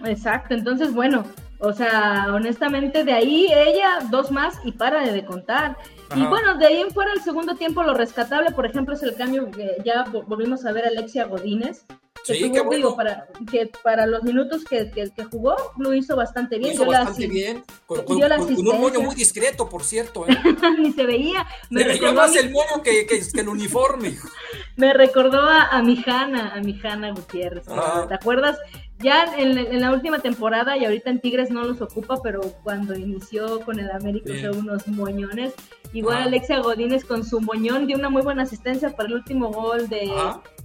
Exacto, 0.05 0.53
entonces 0.53 0.93
bueno, 0.93 1.25
o 1.59 1.73
sea, 1.73 2.27
honestamente 2.31 3.03
de 3.03 3.13
ahí 3.13 3.47
ella 3.51 3.99
dos 4.09 4.31
más 4.31 4.59
y 4.63 4.71
para 4.71 5.01
de 5.11 5.25
contar. 5.25 5.77
Y 6.15 6.23
bueno, 6.25 6.57
de 6.57 6.67
ahí 6.67 6.81
en 6.81 6.91
fuera 6.91 7.11
el 7.11 7.21
segundo 7.21 7.55
tiempo 7.55 7.83
lo 7.83 7.93
rescatable, 7.93 8.51
por 8.51 8.65
ejemplo, 8.65 8.93
es 8.93 9.03
el 9.03 9.15
cambio 9.15 9.51
que 9.51 9.77
ya 9.83 10.05
volvimos 10.05 10.65
a 10.65 10.71
ver 10.71 10.85
a 10.85 10.87
Alexia 10.87 11.25
Godínez, 11.25 11.85
que 12.25 12.35
sí, 12.35 12.51
tuvo, 12.51 12.95
para, 12.95 13.27
que 13.49 13.69
para 13.83 14.05
los 14.05 14.23
minutos 14.23 14.63
que, 14.63 14.89
que, 14.91 15.23
jugó 15.23 15.55
lo 15.77 15.93
hizo 15.93 16.15
bastante 16.15 16.57
bien. 16.57 16.69
Lo 16.69 16.83
hizo 16.83 16.85
bastante 16.85 17.27
bien, 17.27 17.63
con, 17.85 18.03
un 18.07 18.81
moño 18.81 19.01
muy 19.01 19.15
discreto, 19.15 19.69
por 19.69 19.83
cierto. 19.83 20.27
¿eh? 20.27 20.37
Ni 20.79 20.91
se 20.91 21.05
veía. 21.05 21.45
Me 21.69 21.81
se 21.81 21.87
veía 21.87 22.11
más 22.11 22.35
el 22.35 22.51
moño 22.51 22.81
que, 22.83 23.05
que, 23.05 23.21
el 23.39 23.49
uniforme. 23.49 24.17
me 24.75 24.93
recordó 24.93 25.41
a, 25.41 25.63
a 25.67 25.81
mi 25.81 26.03
Hanna, 26.05 26.53
a 26.53 26.61
mi 26.61 26.79
Hanna 26.81 27.11
Gutiérrez. 27.11 27.65
¿Te 28.07 28.13
acuerdas? 28.13 28.57
Ya 28.99 29.25
en, 29.37 29.79
la 29.79 29.91
última 29.91 30.19
temporada 30.19 30.75
y 30.75 30.85
ahorita 30.85 31.11
en 31.11 31.19
Tigres 31.19 31.51
no 31.51 31.63
los 31.63 31.81
ocupa, 31.81 32.19
pero 32.23 32.41
cuando 32.63 32.95
inició 32.95 33.61
con 33.61 33.79
el 33.79 33.91
América 33.91 34.33
fue 34.39 34.49
unos 34.49 34.87
moñones. 34.87 35.53
Igual 35.93 36.23
Alexia 36.23 36.59
Godínez 36.59 37.05
con 37.05 37.23
su 37.23 37.39
moñón 37.39 37.85
dio 37.85 37.95
una 37.95 38.09
muy 38.09 38.23
buena 38.23 38.43
asistencia 38.43 38.95
para 38.95 39.07
el 39.09 39.15
último 39.15 39.51
gol 39.51 39.87
de, 39.87 40.11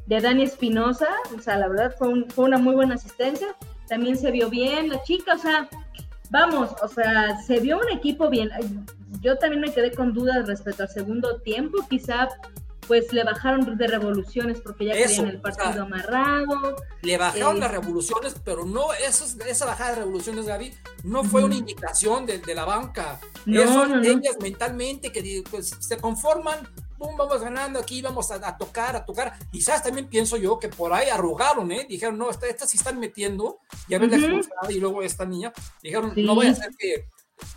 de 0.06 0.20
Dani 0.20 0.42
Espinosa. 0.42 1.08
O 1.36 1.40
sea, 1.40 1.56
la 1.56 1.68
verdad 1.68 1.94
fue, 1.98 2.24
fue 2.28 2.44
una 2.44 2.58
muy 2.58 2.74
buena 2.74 2.94
asistencia. 2.94 3.54
También 3.88 4.16
se 4.16 4.30
vio 4.30 4.48
bien 4.48 4.88
la 4.88 5.02
chica, 5.02 5.34
o 5.34 5.38
sea, 5.38 5.68
vamos, 6.30 6.70
o 6.82 6.88
sea, 6.88 7.38
se 7.46 7.60
vio 7.60 7.78
un 7.78 7.90
equipo 7.90 8.28
bien. 8.30 8.50
Yo 9.20 9.36
también 9.36 9.60
me 9.60 9.72
quedé 9.72 9.92
con 9.92 10.14
dudas 10.14 10.46
respecto 10.46 10.82
al 10.84 10.88
segundo 10.88 11.40
tiempo, 11.42 11.86
quizá 11.88 12.28
pues 12.88 13.12
le 13.12 13.22
bajaron 13.22 13.76
de 13.76 13.86
revoluciones 13.86 14.60
porque 14.60 14.86
ya 14.86 14.94
querían 14.94 15.28
el 15.28 15.40
partido 15.40 15.84
amarrado. 15.84 16.76
Le 17.02 17.16
bajaron 17.16 17.60
las 17.60 17.70
eh, 17.70 17.74
revoluciones, 17.74 18.34
pero 18.44 18.64
no, 18.64 18.92
eso, 18.92 19.24
esa 19.46 19.66
bajada 19.66 19.90
de 19.90 19.96
revoluciones, 20.00 20.46
Gaby, 20.46 20.74
no 21.04 21.22
fue 21.22 21.44
una 21.44 21.54
indicación 21.54 22.26
de, 22.26 22.40
la 22.54 22.64
banca. 22.64 23.20
No, 23.46 24.02
ellas 24.02 24.36
mentalmente 24.40 25.12
que 25.12 25.44
pues, 25.50 25.76
se 25.78 25.96
conforman, 25.98 26.68
pum, 27.02 27.16
vamos 27.16 27.40
ganando 27.40 27.80
aquí, 27.80 28.00
vamos 28.00 28.30
a, 28.30 28.56
tocar, 28.56 28.94
a 28.94 29.04
tocar. 29.04 29.34
Quizás 29.50 29.82
también 29.82 30.08
pienso 30.08 30.36
yo 30.36 30.58
que 30.58 30.68
por 30.68 30.92
ahí 30.92 31.08
arrugaron, 31.08 31.72
¿eh? 31.72 31.86
Dijeron, 31.88 32.16
no, 32.16 32.30
estas 32.30 32.70
se 32.70 32.76
están 32.76 33.00
metiendo, 33.00 33.58
ya 33.88 33.98
ven 33.98 34.10
la 34.10 34.72
y 34.72 34.78
luego 34.78 35.02
esta 35.02 35.24
niña, 35.24 35.52
dijeron, 35.82 36.12
no 36.16 36.34
voy 36.34 36.46
a 36.46 36.52
hacer 36.52 36.70
que 36.78 37.08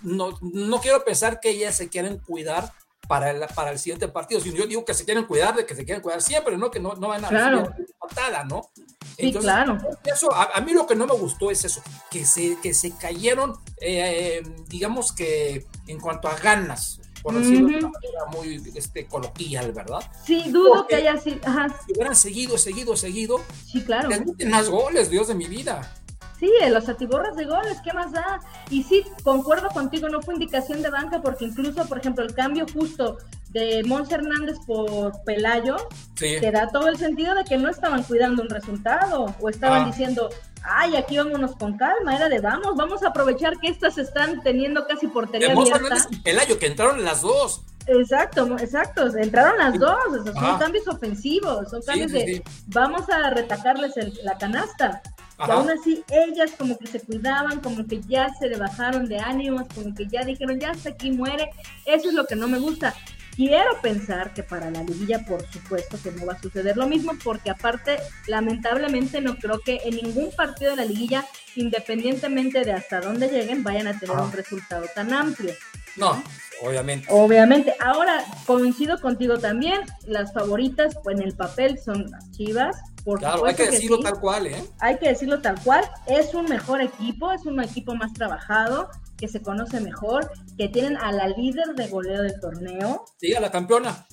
no, 0.01 0.37
no 0.41 0.81
quiero 0.81 1.03
pensar 1.03 1.39
que 1.39 1.51
ellas 1.51 1.75
se 1.75 1.89
quieren 1.89 2.17
cuidar 2.17 2.73
para 3.07 3.29
el, 3.29 3.45
para 3.53 3.71
el 3.71 3.77
siguiente 3.77 4.07
partido. 4.07 4.41
Si 4.41 4.51
yo 4.51 4.65
digo 4.65 4.83
que 4.83 4.95
se 4.95 5.05
quieren 5.05 5.25
cuidar, 5.25 5.55
de 5.55 5.65
que 5.65 5.75
se 5.75 5.85
quieren 5.85 6.01
cuidar 6.01 6.21
siempre, 6.21 6.57
¿no? 6.57 6.71
Que 6.71 6.79
no, 6.79 6.95
no 6.95 7.09
van 7.09 7.23
a 7.23 7.29
claro. 7.29 7.71
patada, 7.99 8.43
¿no? 8.45 8.69
Sí, 9.17 9.31
claro. 9.31 9.77
Eso, 10.03 10.33
a, 10.33 10.59
mí 10.61 10.73
lo 10.73 10.87
que 10.87 10.95
no 10.95 11.05
me 11.05 11.13
gustó 11.13 11.51
es 11.51 11.63
eso, 11.63 11.81
que 12.09 12.25
se, 12.25 12.57
que 12.61 12.73
se 12.73 12.91
cayeron, 12.97 13.57
eh, 13.79 14.43
digamos 14.67 15.13
que 15.13 15.67
en 15.87 15.99
cuanto 15.99 16.27
a 16.27 16.35
ganas, 16.35 16.99
por 17.25 17.33
decirlo 17.33 17.69
de 17.69 17.77
una 17.77 17.89
manera 17.89 18.25
muy 18.31 18.71
este, 18.75 19.07
coloquial, 19.07 19.71
¿verdad? 19.71 19.99
Sí, 20.23 20.43
dudo 20.51 20.85
que 20.85 20.97
haya 20.97 21.17
sido. 21.17 21.39
Si 21.83 21.93
hubieran 21.93 22.15
seguido, 22.15 22.55
seguido, 22.59 22.95
seguido. 22.95 23.41
Sí, 23.65 23.83
claro. 23.83 24.09
más 24.47 24.69
goles, 24.69 25.09
Dios 25.09 25.27
de 25.27 25.33
mi 25.33 25.45
vida. 25.45 25.91
Sí, 26.39 26.51
los 26.69 26.89
atiborras 26.89 27.35
de 27.35 27.45
goles, 27.45 27.77
¿qué 27.83 27.93
más 27.93 28.11
da? 28.11 28.39
Y 28.69 28.83
sí, 28.83 29.03
concuerdo 29.23 29.69
contigo, 29.69 30.09
no 30.09 30.21
fue 30.21 30.33
indicación 30.33 30.81
de 30.81 30.89
banca 30.89 31.21
porque 31.21 31.45
incluso, 31.45 31.85
por 31.87 31.99
ejemplo, 31.99 32.25
el 32.25 32.33
cambio 32.33 32.65
justo 32.73 33.17
de 33.49 33.83
Mons 33.85 34.11
Hernández 34.11 34.57
por 34.67 35.23
Pelayo, 35.23 35.77
te 36.15 36.51
da 36.51 36.67
todo 36.67 36.89
el 36.89 36.97
sentido 36.97 37.33
de 37.35 37.45
que 37.45 37.57
no 37.57 37.69
estaban 37.69 38.03
cuidando 38.03 38.41
un 38.41 38.49
resultado 38.49 39.33
o 39.39 39.49
estaban 39.49 39.83
ah. 39.83 39.85
diciendo, 39.85 40.29
ay, 40.61 40.97
aquí 40.97 41.17
vámonos 41.17 41.55
con 41.55 41.77
calma, 41.77 42.17
era 42.17 42.27
de 42.27 42.39
vamos, 42.39 42.75
vamos 42.75 43.01
a 43.03 43.09
aprovechar 43.09 43.57
que 43.59 43.69
estas 43.69 43.97
están 43.97 44.43
teniendo 44.43 44.85
casi 44.85 45.07
portería 45.07 45.53
abierta. 45.53 45.77
Hernández 45.77 46.07
y 46.11 46.17
Pelayo, 46.17 46.59
que 46.59 46.67
entraron 46.67 47.05
las 47.05 47.21
dos. 47.21 47.61
Exacto, 47.87 48.45
exacto, 48.59 49.05
entraron 49.15 49.57
las 49.57 49.79
dos, 49.79 50.25
son 50.25 50.59
cambios 50.59 50.87
ofensivos, 50.87 51.69
son 51.69 51.81
cambios 51.83 52.11
de 52.11 52.43
vamos 52.67 53.09
a 53.09 53.29
retacarles 53.29 53.93
la 54.23 54.37
canasta. 54.37 55.01
Y 55.39 55.51
aún 55.51 55.69
así, 55.69 56.03
ellas 56.09 56.51
como 56.57 56.77
que 56.77 56.87
se 56.87 56.99
cuidaban, 57.01 57.59
como 57.59 57.85
que 57.85 58.01
ya 58.01 58.33
se 58.39 58.47
le 58.47 58.57
bajaron 58.57 59.07
de 59.07 59.19
ánimos, 59.19 59.67
como 59.73 59.93
que 59.93 60.07
ya 60.07 60.23
dijeron, 60.23 60.59
ya 60.59 60.71
hasta 60.71 60.89
aquí 60.89 61.11
muere. 61.11 61.49
Eso 61.85 62.09
es 62.09 62.13
lo 62.13 62.25
que 62.25 62.35
no 62.35 62.47
me 62.47 62.57
gusta. 62.57 62.93
Quiero 63.35 63.81
pensar 63.81 64.33
que 64.33 64.43
para 64.43 64.71
la 64.71 64.81
liguilla, 64.83 65.25
por 65.25 65.45
supuesto, 65.51 65.97
que 66.01 66.11
no 66.11 66.25
va 66.25 66.33
a 66.33 66.41
suceder 66.41 66.77
lo 66.77 66.87
mismo, 66.87 67.11
porque 67.21 67.49
aparte, 67.49 67.97
lamentablemente, 68.27 69.19
no 69.19 69.35
creo 69.35 69.59
que 69.59 69.81
en 69.83 69.97
ningún 69.97 70.31
partido 70.31 70.71
de 70.71 70.77
la 70.77 70.85
liguilla, 70.85 71.25
independientemente 71.57 72.63
de 72.63 72.71
hasta 72.71 73.01
dónde 73.01 73.27
lleguen, 73.27 73.61
vayan 73.61 73.87
a 73.87 73.99
tener 73.99 74.15
un 74.15 74.31
resultado 74.31 74.85
tan 74.95 75.11
amplio. 75.11 75.53
No, 75.97 76.23
obviamente. 76.61 77.07
Obviamente. 77.09 77.75
Ahora, 77.79 78.23
coincido 78.45 78.99
contigo 78.99 79.37
también, 79.37 79.81
las 80.05 80.33
favoritas 80.33 80.97
pues, 81.03 81.17
en 81.17 81.23
el 81.23 81.35
papel 81.35 81.79
son 81.79 82.09
las 82.11 82.31
Chivas, 82.31 82.75
claro, 83.13 83.45
hay 83.45 83.55
que 83.55 83.69
decirlo 83.69 83.99
tal 83.99 84.19
cual, 84.19 84.47
¿eh? 84.47 84.63
Hay 84.79 84.97
que 84.97 85.09
decirlo 85.09 85.41
tal 85.41 85.61
cual. 85.63 85.85
Es 86.07 86.33
un 86.33 86.45
mejor 86.45 86.81
equipo, 86.81 87.31
es 87.31 87.45
un 87.45 87.61
equipo 87.61 87.95
más 87.95 88.13
trabajado, 88.13 88.89
que 89.17 89.27
se 89.27 89.41
conoce 89.41 89.79
mejor, 89.79 90.31
que 90.57 90.67
tienen 90.67 90.97
a 90.97 91.11
la 91.11 91.27
líder 91.27 91.75
de 91.75 91.87
goleo 91.87 92.23
del 92.23 92.39
torneo. 92.39 93.05
Sí, 93.17 93.33
a 93.33 93.39
la 93.39 93.51
campeona. 93.51 94.05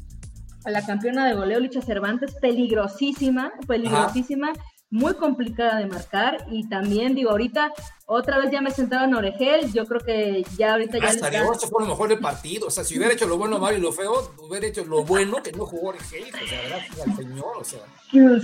A 0.65 0.71
la 0.71 0.85
campeona 0.85 1.27
de 1.27 1.35
goleo, 1.35 1.59
Licha 1.59 1.83
Cervantes, 1.83 2.35
peligrosísima, 2.41 3.53
peligrosísima 3.67 4.53
muy 4.93 5.15
complicada 5.15 5.79
de 5.79 5.87
marcar 5.87 6.45
y 6.51 6.69
también 6.69 7.15
digo 7.15 7.31
ahorita 7.31 7.73
otra 8.05 8.39
vez 8.39 8.51
ya 8.51 8.61
me 8.61 8.71
sentaba 8.71 9.05
en 9.05 9.15
Oregel 9.15 9.73
yo 9.73 9.87
creo 9.87 10.01
que 10.03 10.45
ya 10.59 10.73
ahorita 10.73 10.99
ya 10.99 11.09
hasta 11.09 11.29
está... 11.29 11.67
fue 11.67 11.83
lo 11.83 11.89
mejor 11.89 12.11
del 12.11 12.19
partido 12.19 12.67
o 12.67 12.71
sea 12.71 12.85
si 12.85 12.99
hubiera 12.99 13.15
hecho 13.15 13.27
lo 13.27 13.39
bueno 13.39 13.59
malo 13.59 13.79
y 13.79 13.81
lo 13.81 13.91
feo 13.91 14.35
hubiera 14.39 14.67
hecho 14.67 14.85
lo 14.85 15.03
bueno 15.03 15.43
que 15.43 15.51
no 15.53 15.65
jugó 15.65 15.89
Oregel 15.89 16.25
o 16.25 16.47
sea 16.47 16.61
gracias 16.69 17.09
al 17.09 17.17
señor 17.17 17.57
o 17.59 17.65
sea. 17.65 17.81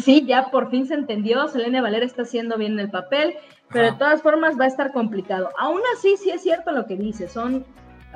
Sí 0.02 0.24
ya 0.26 0.50
por 0.50 0.70
fin 0.70 0.88
se 0.88 0.94
entendió 0.94 1.48
Selene 1.48 1.82
Valera 1.82 2.06
está 2.06 2.22
haciendo 2.22 2.56
bien 2.56 2.80
el 2.80 2.90
papel 2.90 3.34
pero 3.70 3.92
de 3.92 3.98
todas 3.98 4.22
formas 4.22 4.58
va 4.58 4.64
a 4.64 4.68
estar 4.68 4.92
complicado. 4.94 5.50
Aún 5.58 5.82
así 5.94 6.16
sí 6.16 6.30
es 6.30 6.42
cierto 6.42 6.72
lo 6.72 6.86
que 6.86 6.96
dice 6.96 7.28
son 7.28 7.66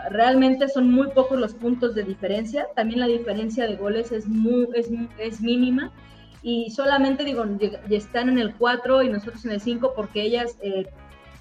realmente 0.08 0.70
son 0.70 0.90
muy 0.90 1.10
pocos 1.10 1.38
los 1.38 1.52
puntos 1.52 1.94
de 1.94 2.02
diferencia 2.02 2.66
también 2.74 3.00
la 3.00 3.06
diferencia 3.06 3.66
de 3.66 3.76
goles 3.76 4.10
es 4.10 4.26
muy 4.26 4.66
es, 4.74 4.88
es 5.18 5.42
mínima 5.42 5.92
y 6.42 6.70
solamente 6.70 7.24
digo, 7.24 7.44
están 7.90 8.28
en 8.28 8.38
el 8.38 8.54
4 8.54 9.02
y 9.02 9.08
nosotros 9.08 9.44
en 9.44 9.52
el 9.52 9.60
5 9.60 9.92
porque 9.94 10.22
ellas 10.22 10.56
eh, 10.60 10.86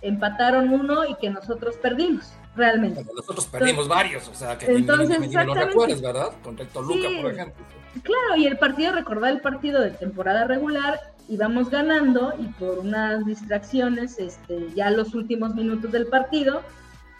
empataron 0.02 0.70
uno 0.70 1.06
y 1.06 1.16
que 1.16 1.30
nosotros 1.30 1.76
perdimos, 1.78 2.34
realmente. 2.56 3.04
nosotros 3.16 3.46
perdimos 3.48 3.88
varios, 3.88 4.28
o 4.28 4.34
sea, 4.34 4.58
que 4.58 4.66
entonces, 4.72 5.20
ni, 5.20 5.36
recuerdes, 5.36 6.02
¿verdad? 6.02 6.32
Con 6.44 6.56
Toluca, 6.56 7.08
por 7.22 7.32
ejemplo. 7.32 7.66
Claro, 8.04 8.36
y 8.38 8.46
el 8.46 8.58
partido, 8.58 8.94
recordar 8.94 9.32
el 9.32 9.42
partido 9.42 9.82
de 9.82 9.92
temporada 9.92 10.46
regular, 10.46 11.00
íbamos 11.28 11.70
ganando 11.70 12.34
y 12.40 12.46
por 12.60 12.80
unas 12.80 13.26
distracciones, 13.26 14.20
este, 14.20 14.68
ya 14.76 14.90
los 14.92 15.14
últimos 15.14 15.56
minutos 15.56 15.92
del 15.92 16.08
partido, 16.08 16.62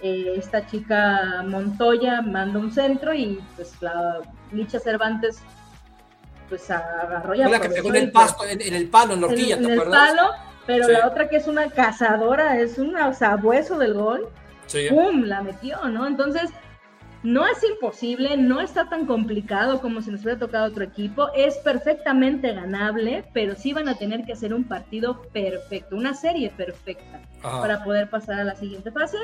eh, 0.02 0.34
esta 0.36 0.66
chica 0.66 1.44
Montoya 1.48 2.22
manda 2.22 2.60
un 2.60 2.72
centro 2.72 3.14
y 3.14 3.40
pues 3.56 3.80
la 3.82 4.20
Licha 4.52 4.80
Cervantes 4.80 5.42
pues 6.52 6.70
agarró 6.70 7.34
ya. 7.34 7.48
La 7.48 7.62
que 7.62 7.70
pegó 7.70 7.90
en 7.90 7.96
el 7.96 8.12
pasto, 8.12 8.44
en, 8.46 8.62
el 8.62 8.90
palo, 8.90 9.14
en 9.14 9.22
la 9.22 9.28
horquilla, 9.28 9.56
en, 9.56 9.70
el 9.70 9.82
palo, 9.84 10.32
pero 10.68 10.90
la 10.90 11.08
otra 11.08 11.30
que 11.30 11.38
es 11.38 11.48
una 11.48 11.70
cazadora, 11.70 12.60
es 12.60 12.78
una 12.78 13.14
sabueso 13.14 13.80
del 13.80 13.94
gol, 13.94 14.28
¡pum! 14.90 15.24
la 15.24 15.42
metió, 15.42 15.88
¿no? 15.88 16.06
Entonces, 16.06 16.52
no 17.24 17.48
es 17.48 17.64
imposible, 17.64 18.36
no 18.36 18.60
está 18.60 18.90
tan 18.90 19.06
complicado 19.06 19.80
como 19.80 20.02
si 20.02 20.12
nos 20.12 20.24
hubiera 20.24 20.40
tocado 20.40 20.66
otro 20.66 20.84
equipo, 20.84 21.30
es 21.34 21.56
perfectamente 21.60 22.52
ganable, 22.52 23.24
pero 23.34 23.56
sí 23.56 23.72
van 23.72 23.88
a 23.88 23.96
tener 23.96 24.26
que 24.26 24.34
hacer 24.34 24.54
un 24.54 24.66
partido 24.66 25.22
perfecto, 25.32 25.96
una 25.96 26.14
serie 26.14 26.50
perfecta 26.50 27.22
para 27.42 27.86
poder 27.86 28.10
pasar 28.10 28.42
a 28.42 28.44
la 28.44 28.56
siguiente 28.56 28.92
fase. 28.92 29.18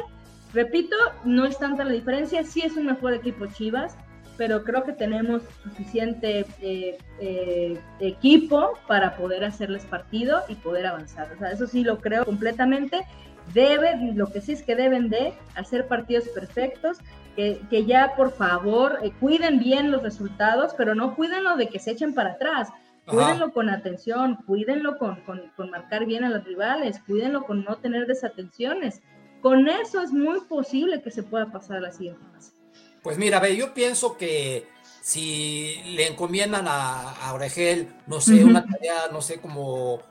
Repito, 0.53 0.95
no 1.25 1.45
es 1.45 1.57
tanta 1.57 1.83
la 1.83 1.91
diferencia, 1.91 2.45
sí 2.45 2.61
es 2.61 2.77
un 2.77 2.85
mejor 2.85 3.13
equipo 3.13 3.47
Chivas, 3.47 3.97
pero 4.37 4.63
creo 4.63 4.83
que 4.83 4.93
tenemos 4.93 5.41
suficiente 5.63 6.45
eh, 6.61 6.97
eh, 7.19 7.79
equipo 7.99 8.73
para 8.87 9.17
poder 9.17 9.43
hacerles 9.43 9.85
partido 9.85 10.41
y 10.47 10.55
poder 10.55 10.85
avanzar. 10.85 11.31
O 11.33 11.39
sea, 11.39 11.51
eso 11.51 11.67
sí 11.67 11.83
lo 11.83 11.99
creo 11.99 12.23
completamente. 12.23 13.05
Deben, 13.53 14.17
lo 14.17 14.31
que 14.31 14.41
sí 14.41 14.53
es 14.53 14.61
que 14.61 14.75
deben 14.75 15.09
de 15.09 15.33
hacer 15.55 15.87
partidos 15.87 16.27
perfectos, 16.29 16.97
que, 17.35 17.61
que 17.69 17.85
ya 17.85 18.13
por 18.15 18.31
favor 18.31 18.99
eh, 19.01 19.11
cuiden 19.19 19.59
bien 19.59 19.91
los 19.91 20.03
resultados, 20.03 20.73
pero 20.77 20.95
no 20.95 21.15
cuídenlo 21.15 21.55
de 21.55 21.67
que 21.67 21.79
se 21.79 21.91
echen 21.91 22.13
para 22.13 22.31
atrás. 22.31 22.69
Cuídenlo 23.05 23.53
con 23.53 23.69
atención, 23.69 24.35
cuídenlo 24.45 24.97
con, 24.97 25.21
con, 25.21 25.49
con 25.55 25.69
marcar 25.69 26.05
bien 26.05 26.25
a 26.25 26.29
los 26.29 26.43
rivales, 26.43 26.99
cuídenlo 27.07 27.43
con 27.45 27.63
no 27.63 27.77
tener 27.77 28.05
desatenciones. 28.05 29.01
Con 29.41 29.69
eso 29.69 30.01
es 30.01 30.11
muy 30.11 30.41
posible 30.41 31.01
que 31.01 31.11
se 31.11 31.23
pueda 31.23 31.45
pasar 31.45 31.77
a 31.77 31.81
la 31.81 31.91
siguiente 31.93 32.21
fase. 32.33 32.56
Pues 33.01 33.17
mira, 33.17 33.39
ve, 33.39 33.55
yo 33.55 33.73
pienso 33.73 34.17
que 34.17 34.67
si 35.01 35.81
le 35.85 36.07
encomiendan 36.07 36.67
a, 36.67 37.11
a 37.11 37.33
Oregel, 37.33 37.87
no 38.07 38.19
sé, 38.19 38.43
una 38.43 38.65
tarea, 38.65 39.07
no 39.11 39.21
sé, 39.21 39.39
como 39.39 40.01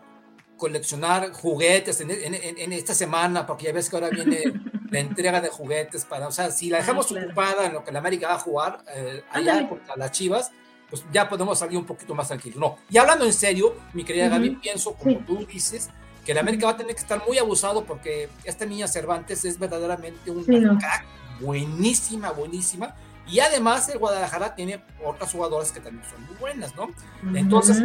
coleccionar 0.56 1.32
juguetes 1.32 2.00
en, 2.00 2.72
esta 2.72 2.94
semana, 2.94 3.46
porque 3.46 3.66
ya 3.66 3.72
ves 3.72 3.90
que 3.90 3.96
ahora 3.96 4.08
viene 4.10 4.42
la 4.90 5.00
entrega 5.00 5.40
de 5.40 5.48
juguetes 5.48 6.04
para, 6.04 6.28
o 6.28 6.32
sea, 6.32 6.50
si 6.50 6.70
la 6.70 6.78
dejamos 6.78 7.12
ah, 7.12 7.20
ocupada 7.22 7.66
en 7.66 7.74
lo 7.74 7.84
que 7.84 7.92
la 7.92 7.98
América 7.98 8.28
va 8.28 8.34
a 8.34 8.38
jugar 8.38 8.78
eh, 8.94 9.22
allá 9.30 9.68
contra 9.68 9.96
las 9.96 10.12
Chivas, 10.12 10.50
pues 10.88 11.04
ya 11.12 11.28
podemos 11.28 11.58
salir 11.58 11.76
un 11.76 11.84
poquito 11.84 12.14
más 12.14 12.28
tranquilos. 12.28 12.58
No, 12.58 12.78
y 12.88 12.96
hablando 12.96 13.24
en 13.24 13.32
serio, 13.32 13.74
mi 13.92 14.04
querida 14.04 14.28
Gaby, 14.28 14.50
pienso, 14.62 14.94
como 14.94 15.18
tú 15.18 15.44
dices, 15.44 15.90
que 16.24 16.32
la 16.32 16.40
América 16.40 16.66
va 16.66 16.72
a 16.72 16.76
tener 16.76 16.94
que 16.94 17.02
estar 17.02 17.22
muy 17.26 17.38
abusado 17.38 17.84
porque 17.84 18.28
esta 18.44 18.64
niña 18.64 18.88
Cervantes 18.88 19.44
es 19.44 19.58
verdaderamente 19.58 20.30
un 20.30 20.44
crack 20.44 21.04
buenísima, 21.40 22.30
buenísima. 22.30 22.94
Y 23.28 23.40
además 23.40 23.88
el 23.88 23.98
Guadalajara 23.98 24.54
tiene 24.54 24.80
otras 25.04 25.32
jugadoras 25.32 25.72
que 25.72 25.80
también 25.80 26.04
son 26.08 26.24
muy 26.26 26.36
buenas, 26.36 26.74
¿no? 26.76 26.90
Entonces, 27.34 27.82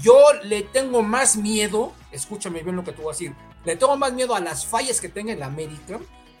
yo 0.00 0.18
le 0.44 0.62
tengo 0.62 1.02
más 1.02 1.36
miedo, 1.36 1.92
escúchame 2.10 2.62
bien 2.62 2.76
lo 2.76 2.84
que 2.84 2.92
tú 2.92 3.02
vas 3.02 3.16
a 3.16 3.18
decir, 3.18 3.34
le 3.64 3.76
tengo 3.76 3.96
más 3.96 4.12
miedo 4.12 4.34
a 4.34 4.40
las 4.40 4.64
fallas 4.64 5.00
que 5.00 5.08
tenga 5.08 5.32
el 5.32 5.42
América 5.42 5.98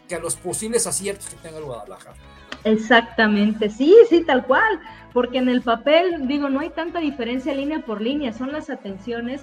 que 0.08 0.14
a 0.14 0.18
los 0.18 0.36
posibles 0.36 0.86
aciertos 0.86 1.28
que 1.28 1.36
tenga 1.36 1.58
el 1.58 1.64
Guadalajara. 1.64 2.16
Exactamente, 2.64 3.68
sí, 3.68 3.94
sí, 4.08 4.24
tal 4.24 4.44
cual, 4.46 4.80
porque 5.12 5.38
en 5.38 5.48
el 5.48 5.62
papel, 5.62 6.26
digo, 6.26 6.48
no 6.48 6.60
hay 6.60 6.70
tanta 6.70 6.98
diferencia 7.00 7.54
línea 7.54 7.80
por 7.80 8.00
línea, 8.00 8.32
son 8.32 8.52
las 8.52 8.70
atenciones 8.70 9.42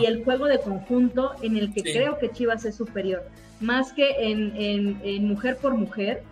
y 0.00 0.06
el 0.06 0.24
juego 0.24 0.46
de 0.46 0.58
conjunto 0.60 1.34
en 1.42 1.56
el 1.56 1.72
que 1.72 1.82
creo 1.82 2.18
que 2.18 2.30
Chivas 2.30 2.64
es 2.64 2.76
superior, 2.76 3.22
más 3.60 3.92
que 3.92 4.32
en, 4.32 4.54
en 4.56 5.28
mujer 5.28 5.58
por 5.58 5.74
mujer, 5.74 6.24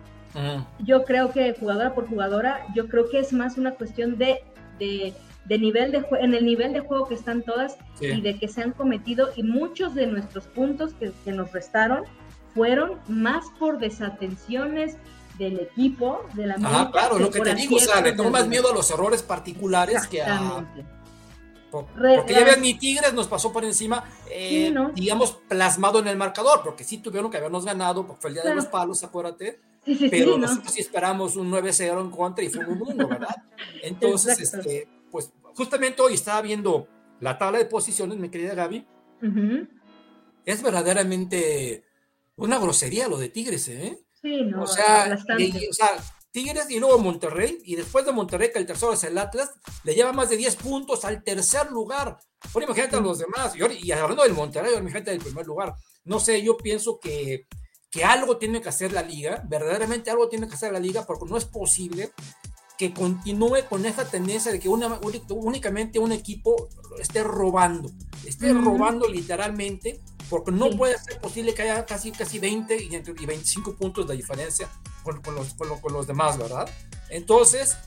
yo 0.79 1.03
creo 1.03 1.31
que 1.31 1.53
jugadora 1.53 1.95
por 1.95 2.07
jugadora, 2.07 2.65
yo 2.75 2.87
creo 2.87 3.09
que 3.09 3.19
es 3.19 3.33
más 3.33 3.57
una 3.57 3.71
cuestión 3.71 4.17
de, 4.17 4.43
de, 4.79 5.13
nivel 5.57 5.91
de 5.91 6.05
en 6.19 6.33
el 6.33 6.45
nivel 6.45 6.73
de 6.73 6.81
juego 6.81 7.07
que 7.07 7.15
están 7.15 7.41
todas 7.41 7.77
y 7.99 8.21
de 8.21 8.37
que 8.37 8.47
se 8.47 8.61
han 8.61 8.71
cometido 8.71 9.29
y 9.35 9.43
muchos 9.43 9.95
de 9.95 10.07
nuestros 10.07 10.45
puntos 10.45 10.93
que, 10.93 11.31
nos 11.31 11.51
restaron 11.51 12.03
fueron 12.53 12.99
más 13.07 13.45
por 13.59 13.79
desatenciones 13.79 14.97
del 15.37 15.59
equipo, 15.59 16.25
de 16.33 16.47
la 16.47 16.55
Ah, 16.63 16.89
claro, 16.91 17.19
lo 17.19 17.29
que 17.29 17.41
te 17.41 17.53
digo, 17.53 17.75
o 17.75 17.79
sea, 17.79 18.01
le 18.01 18.13
tengo 18.13 18.31
más 18.31 18.47
miedo 18.47 18.71
a 18.71 18.73
los 18.73 18.89
errores 18.89 19.21
particulares 19.21 20.07
que 20.07 20.21
a 20.21 20.65
porque 21.69 22.33
ya 22.33 22.43
ves, 22.43 22.59
mi 22.59 22.73
Tigres 22.75 23.13
nos 23.13 23.27
pasó 23.27 23.51
por 23.51 23.65
encima, 23.65 24.03
eh, 24.31 24.73
digamos, 24.93 25.37
plasmado 25.47 25.99
en 25.99 26.07
el 26.07 26.15
marcador, 26.15 26.61
porque 26.63 26.83
sí 26.83 26.99
tuvieron 26.99 27.29
que 27.29 27.37
habernos 27.37 27.65
ganado, 27.65 28.05
porque 28.05 28.21
fue 28.21 28.29
el 28.29 28.33
día 28.35 28.43
de 28.43 28.55
los 28.55 28.65
palos, 28.67 29.03
acuérdate. 29.03 29.59
Pero 30.09 30.37
nosotros 30.37 30.73
sí 30.73 30.81
esperamos 30.81 31.35
un 31.35 31.51
9-0 31.51 32.01
en 32.01 32.11
contra 32.11 32.43
y 32.43 32.49
fue 32.49 32.65
un 32.65 32.81
1, 32.81 33.07
¿verdad? 33.07 33.35
Entonces, 33.83 34.39
este, 34.39 34.87
pues 35.11 35.31
justamente 35.55 36.01
hoy 36.01 36.13
estaba 36.13 36.41
viendo 36.41 36.87
la 37.19 37.37
tabla 37.37 37.59
de 37.59 37.65
posiciones, 37.65 38.17
mi 38.17 38.29
querida 38.29 38.53
Gaby. 38.53 38.85
Es 40.45 40.61
verdaderamente 40.61 41.83
una 42.35 42.59
grosería 42.59 43.07
lo 43.07 43.17
de 43.17 43.29
Tigres, 43.29 43.67
¿eh? 43.67 43.99
Sí, 44.21 44.43
no, 44.43 44.63
o 44.63 44.67
sea, 44.67 45.17
o 45.17 45.73
sea, 45.73 45.89
Tigres 46.31 46.69
y 46.69 46.79
luego 46.79 46.99
Monterrey, 46.99 47.59
y 47.63 47.75
después 47.75 48.05
de 48.05 48.11
Monterrey, 48.11 48.51
que 48.51 48.59
el 48.59 48.65
tercero 48.65 48.93
es 48.93 49.03
el 49.03 49.17
Atlas, 49.17 49.51
le 49.83 49.95
lleva 49.95 50.13
más 50.13 50.29
de 50.29 50.37
10 50.37 50.55
puntos 50.57 51.03
al 51.05 51.23
tercer 51.23 51.71
lugar. 51.71 52.19
Ahora 52.53 52.65
imagínate 52.65 52.95
a 52.95 52.99
los 52.99 53.19
demás, 53.19 53.53
y, 53.55 53.91
hablando 53.91 54.23
del 54.23 54.33
Monterrey, 54.33 54.75
imagínate 54.77 55.11
del 55.11 55.19
primer 55.19 55.45
lugar. 55.45 55.73
No 56.03 56.19
sé, 56.19 56.41
yo 56.43 56.55
pienso 56.57 56.99
que, 56.99 57.47
que 57.89 58.03
algo 58.03 58.37
tiene 58.37 58.61
que 58.61 58.69
hacer 58.69 58.91
la 58.91 59.01
liga, 59.01 59.43
verdaderamente 59.47 60.11
algo 60.11 60.29
tiene 60.29 60.47
que 60.47 60.55
hacer 60.55 60.73
la 60.73 60.79
liga, 60.79 61.05
porque 61.05 61.25
no 61.25 61.37
es 61.37 61.45
posible 61.45 62.11
que 62.77 62.93
continúe 62.93 63.65
con 63.67 63.85
esa 63.85 64.05
tendencia 64.05 64.51
de 64.51 64.59
que 64.59 64.69
una, 64.69 64.99
únicamente 65.29 65.97
un 65.97 66.11
equipo 66.11 66.69
esté 66.99 67.23
robando, 67.23 67.89
esté 68.25 68.53
robando 68.53 69.07
literalmente, 69.07 69.99
porque 70.29 70.51
no 70.51 70.69
puede 70.71 70.97
ser 70.99 71.19
posible 71.19 71.53
que 71.53 71.63
haya 71.63 71.85
casi, 71.85 72.11
casi 72.11 72.37
20 72.37 72.75
y, 72.75 73.25
25 73.25 73.75
puntos 73.75 74.07
de 74.07 74.15
diferencia 74.15 74.69
con, 75.03 75.21
los, 75.33 75.53
con, 75.55 75.93
los, 75.93 76.05
demás, 76.05 76.37
¿verdad? 76.37 76.69
Entonces, 77.09 77.77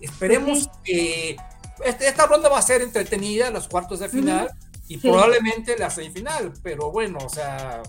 esperemos 0.00 0.68
que 0.84 1.36
este, 1.84 2.06
esta 2.06 2.26
ronda 2.26 2.48
va 2.48 2.58
a 2.58 2.62
ser 2.62 2.82
entretenida, 2.82 3.50
los 3.50 3.66
cuartos 3.66 4.00
de 4.00 4.08
final 4.08 4.50
y 4.86 4.98
probablemente 4.98 5.76
la 5.76 5.90
semifinal, 5.90 6.52
pero 6.62 6.92
bueno, 6.92 7.18
o 7.24 7.28
sea, 7.28 7.82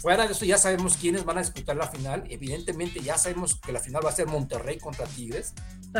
Fuera 0.00 0.26
de 0.26 0.32
eso, 0.32 0.46
ya 0.46 0.56
sabemos 0.56 0.96
quiénes 0.96 1.26
van 1.26 1.36
a 1.36 1.42
disputar 1.42 1.76
la 1.76 1.86
final. 1.86 2.24
Evidentemente, 2.30 3.00
ya 3.00 3.18
sabemos 3.18 3.56
que 3.56 3.70
la 3.70 3.80
final 3.80 4.04
va 4.04 4.08
a 4.08 4.14
ser 4.14 4.26
Monterrey 4.26 4.78
contra 4.78 5.04
Tigres. 5.04 5.52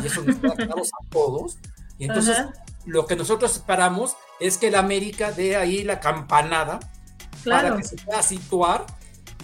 Y 0.03 0.07
eso 0.07 0.23
nos 0.23 0.37
queda 0.37 0.57
claro 0.57 0.83
a 0.83 1.11
todos. 1.11 1.59
Y 1.99 2.07
entonces, 2.07 2.39
lo 2.87 3.05
que 3.07 3.15
nosotros 3.15 3.55
esperamos 3.55 4.17
es 4.39 4.57
que 4.57 4.69
el 4.69 4.77
América 4.77 5.33
dé 5.33 5.57
ahí 5.57 5.85
la 5.85 6.01
campanada 6.01 6.81
para 7.45 7.77
que 7.77 7.85
se 7.85 7.97
pueda 7.97 8.23
situar. 8.23 8.87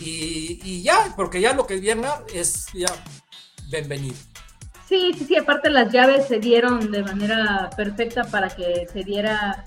Y, 0.00 0.58
y, 0.62 0.82
ya, 0.82 1.12
porque 1.16 1.40
ya 1.40 1.52
lo 1.52 1.66
que 1.66 1.76
viene 1.76 2.08
es 2.32 2.66
ya 2.72 2.88
bienvenido. 3.68 4.16
Sí, 4.88 5.12
sí, 5.18 5.26
sí, 5.26 5.36
aparte 5.36 5.68
las 5.68 5.92
llaves 5.92 6.28
se 6.28 6.38
dieron 6.38 6.90
de 6.92 7.02
manera 7.02 7.68
perfecta 7.76 8.25
para 8.25 8.48
que 8.48 8.86
se 8.90 9.04
diera, 9.04 9.64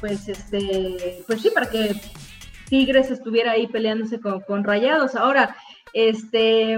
pues, 0.00 0.26
este, 0.28 1.22
pues 1.26 1.42
sí, 1.42 1.50
para 1.50 1.68
que 1.68 2.00
Tigres 2.74 3.08
estuviera 3.08 3.52
ahí 3.52 3.68
peleándose 3.68 4.18
con, 4.20 4.64
Rayados. 4.64 5.14
Ahora, 5.14 5.56
este, 5.92 6.76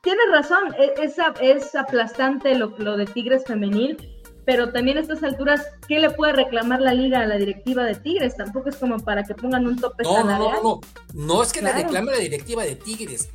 tienes 0.00 0.26
razón, 0.32 0.74
e, 0.78 0.94
es, 1.02 1.16
es 1.42 1.74
aplastante 1.74 2.54
lo, 2.54 2.74
lo 2.78 2.96
de 2.96 3.04
Tigres 3.04 3.44
femenil, 3.46 3.98
pero 4.46 4.72
también 4.72 4.96
a 4.96 5.02
estas 5.02 5.22
alturas, 5.22 5.66
¿qué 5.86 5.98
le 5.98 6.08
puede 6.08 6.32
reclamar 6.32 6.80
la 6.80 6.94
liga 6.94 7.20
a 7.20 7.26
la 7.26 7.36
directiva 7.36 7.84
de 7.84 7.96
Tigres? 7.96 8.34
Tampoco 8.34 8.70
es 8.70 8.76
como 8.76 8.98
para 8.98 9.22
que 9.22 9.34
pongan 9.34 9.66
un 9.66 9.78
tope 9.78 10.04
no, 10.04 10.24
No, 10.24 10.38
no, 10.38 10.62
no, 10.62 10.80
no 11.12 11.42
es 11.42 11.52
que 11.52 11.60
le 11.60 11.70
reclame 11.70 12.12
la 12.12 12.18
directiva 12.18 12.64
de 12.64 12.76
Tigres, 12.76 13.28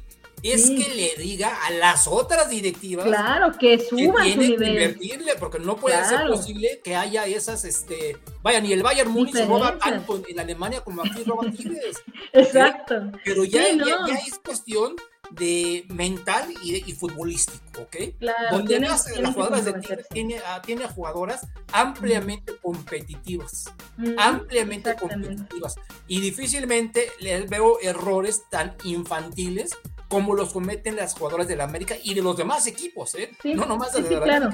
es 0.44 0.70
que 0.70 0.94
le 0.96 1.22
diga 1.22 1.66
a 1.66 1.72
las 1.72 2.08
otras 2.08 2.50
directivas 2.50 3.06
claro 3.06 3.52
que 3.58 3.80
suban 3.80 4.32
su 4.32 4.38
nivel. 4.40 4.70
invertirle 4.70 5.36
porque 5.40 5.60
no 5.60 5.76
puede 5.76 6.04
ser 6.06 6.28
posible 6.28 6.82
que 6.84 6.96
haya 6.96 7.26
esas 7.26 7.66
este 7.66 8.18
vaya 8.42 8.60
ni 8.62 8.72
el 8.74 8.84
Bayern 8.84 9.12
Múnich 9.12 9.36
roba 9.48 9.78
tanto 9.78 10.22
en, 10.28 10.40
Alemania 10.40 10.82
como 10.82 11.02
aquí 11.02 11.24
roba 11.24 11.50
Tigres. 11.58 11.98
Exacto. 12.34 13.12
Pero 13.24 13.44
ya, 13.44 13.64
ya, 13.74 14.16
es 14.28 14.40
cuestión 14.40 14.96
de 15.32 15.86
mental 15.90 16.54
y, 16.64 16.94
futbolístico, 16.94 17.82
¿ok? 17.82 17.96
Claro, 18.20 18.58
Donde 18.58 18.80
las 18.80 19.08
jugadoras 19.34 19.66
de 19.66 19.74
Tigres 19.74 20.08
tiene, 20.10 20.38
a, 20.38 20.62
tiene 20.62 20.88
jugadoras 20.88 21.48
ampliamente 21.72 22.56
competitivas, 22.62 23.74
ampliamente 24.18 24.96
competitivas, 24.96 25.76
y 26.08 26.22
difícilmente 26.22 27.10
les 27.20 27.50
veo 27.50 27.80
errores 27.82 28.44
tan 28.52 28.76
infantiles 28.84 29.72
como 30.08 30.36
los 30.36 30.54
cometen 30.54 30.96
las 30.96 31.14
jugadoras 31.14 31.48
de 31.48 31.56
la 31.56 31.64
América 31.64 31.96
y 32.04 32.14
de 32.14 32.22
los 32.22 32.38
demás 32.38 32.68
equipos, 32.68 33.16
¿eh? 33.16 33.32
no 33.44 33.66
nomás 33.66 33.94
de, 33.94 34.04
sí, 34.04 34.16
claro. 34.16 34.50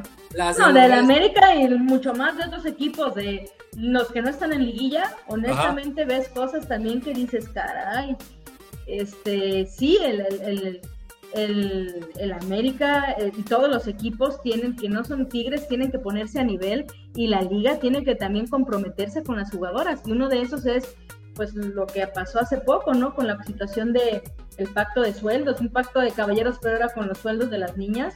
no, 0.58 0.74
de 0.74 0.88
la 0.88 1.00
América 1.00 1.56
y 1.56 1.68
mucho 1.70 2.14
más 2.14 2.38
de 2.38 2.46
otros 2.46 2.66
equipos, 2.66 3.16
de 3.16 3.52
los 3.76 4.12
que 4.12 4.22
no 4.22 4.30
están 4.30 4.54
en 4.54 4.66
liguilla, 4.66 5.16
honestamente 5.28 6.06
ves 6.06 6.30
cosas 6.30 6.68
también 6.68 7.02
que 7.02 7.14
dices, 7.14 7.50
caray, 7.50 8.16
este, 8.88 9.66
sí, 9.68 9.98
el, 10.04 10.22
el, 10.22 10.82
el, 11.34 12.06
el 12.18 12.34
América 12.34 13.16
eh, 13.18 13.32
y 13.36 13.42
todos 13.44 13.70
los 13.70 13.88
equipos 13.88 14.42
tienen 14.42 14.76
que 14.76 14.90
no 14.90 15.04
son 15.04 15.30
tigres, 15.30 15.68
tienen 15.68 15.92
que 15.92 16.00
ponerse 16.00 16.40
a 16.40 16.44
nivel 16.44 16.86
y 17.16 17.28
la 17.28 17.42
liga 17.42 17.80
tiene 17.80 18.04
que 18.04 18.16
también 18.16 18.48
comprometerse 18.48 19.24
con 19.24 19.38
las 19.38 19.52
jugadoras 19.52 20.02
y 20.06 20.12
uno 20.12 20.30
de 20.30 20.42
esos 20.42 20.66
es 20.66 20.96
pues 21.36 21.54
lo 21.54 21.88
que 21.88 22.06
pasó 22.08 22.40
hace 22.40 22.58
poco, 22.58 22.94
¿no? 22.94 23.14
Con 23.14 23.28
la 23.28 23.42
situación 23.44 23.94
de 23.94 24.24
el 24.58 24.68
pacto 24.68 25.02
de 25.02 25.14
sueldos, 25.14 25.60
un 25.62 25.70
pacto 25.70 26.00
de 26.00 26.12
caballeros, 26.12 26.58
pero 26.62 26.76
ahora 26.76 26.94
con 26.94 27.08
los 27.08 27.18
sueldos 27.18 27.50
de 27.50 27.58
las 27.58 27.78
niñas. 27.78 28.16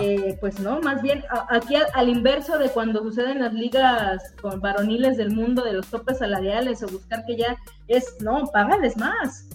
Eh, 0.00 0.36
pues 0.40 0.60
no, 0.60 0.80
más 0.80 1.02
bien 1.02 1.24
aquí 1.50 1.74
al, 1.76 2.08
inverso 2.08 2.58
de 2.58 2.70
cuando 2.70 3.02
suceden 3.02 3.40
las 3.40 3.52
ligas 3.52 4.34
con 4.40 4.60
varoniles 4.60 5.16
del 5.16 5.30
mundo 5.30 5.64
de 5.64 5.74
los 5.74 5.86
topes 5.88 6.18
salariales 6.18 6.82
o 6.82 6.88
buscar 6.88 7.24
que 7.26 7.36
ya 7.36 7.56
es, 7.88 8.16
no, 8.20 8.46
págales 8.52 8.96
más. 8.96 9.46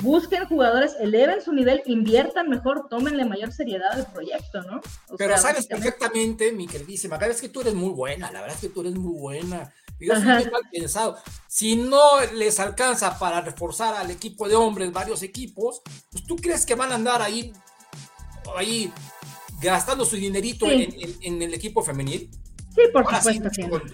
Busquen 0.00 0.46
jugadores, 0.46 0.96
eleven 0.98 1.40
su 1.40 1.52
nivel, 1.52 1.82
inviertan 1.86 2.48
mejor, 2.48 2.88
tómenle 2.88 3.24
mayor 3.24 3.52
seriedad 3.52 3.92
al 3.92 4.06
proyecto, 4.06 4.62
¿no? 4.62 4.80
Pero 5.16 5.36
sabes 5.36 5.66
perfectamente, 5.66 6.52
mi 6.52 6.66
queridísima, 6.66 7.16
vez 7.16 7.40
que 7.40 7.48
tú 7.48 7.60
eres 7.60 7.74
muy 7.74 7.90
buena, 7.90 8.32
la 8.32 8.40
verdad 8.40 8.56
es 8.56 8.62
que 8.62 8.70
tú 8.70 8.80
eres 8.80 8.94
muy 8.94 9.16
buena. 9.18 9.72
Yo 10.00 10.14
soy 10.14 10.24
mal 10.24 10.62
pensado. 10.70 11.18
Si 11.46 11.76
no 11.76 12.20
les 12.34 12.60
alcanza 12.60 13.18
para 13.18 13.40
reforzar 13.40 13.94
al 13.94 14.10
equipo 14.10 14.48
de 14.48 14.54
hombres, 14.54 14.92
varios 14.92 15.22
equipos, 15.22 15.82
pues 16.10 16.24
tú 16.24 16.36
crees 16.36 16.64
que 16.64 16.74
van 16.74 16.92
a 16.92 16.94
andar 16.94 17.20
ahí, 17.20 17.52
ahí 18.56 18.92
gastando 19.60 20.04
su 20.04 20.16
dinerito 20.16 20.66
en, 20.70 21.42
el 21.42 21.54
equipo 21.54 21.82
femenil. 21.82 22.30
Sí, 22.74 22.82
por 22.92 23.04
supuesto. 23.06 23.92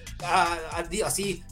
así, 1.06 1.42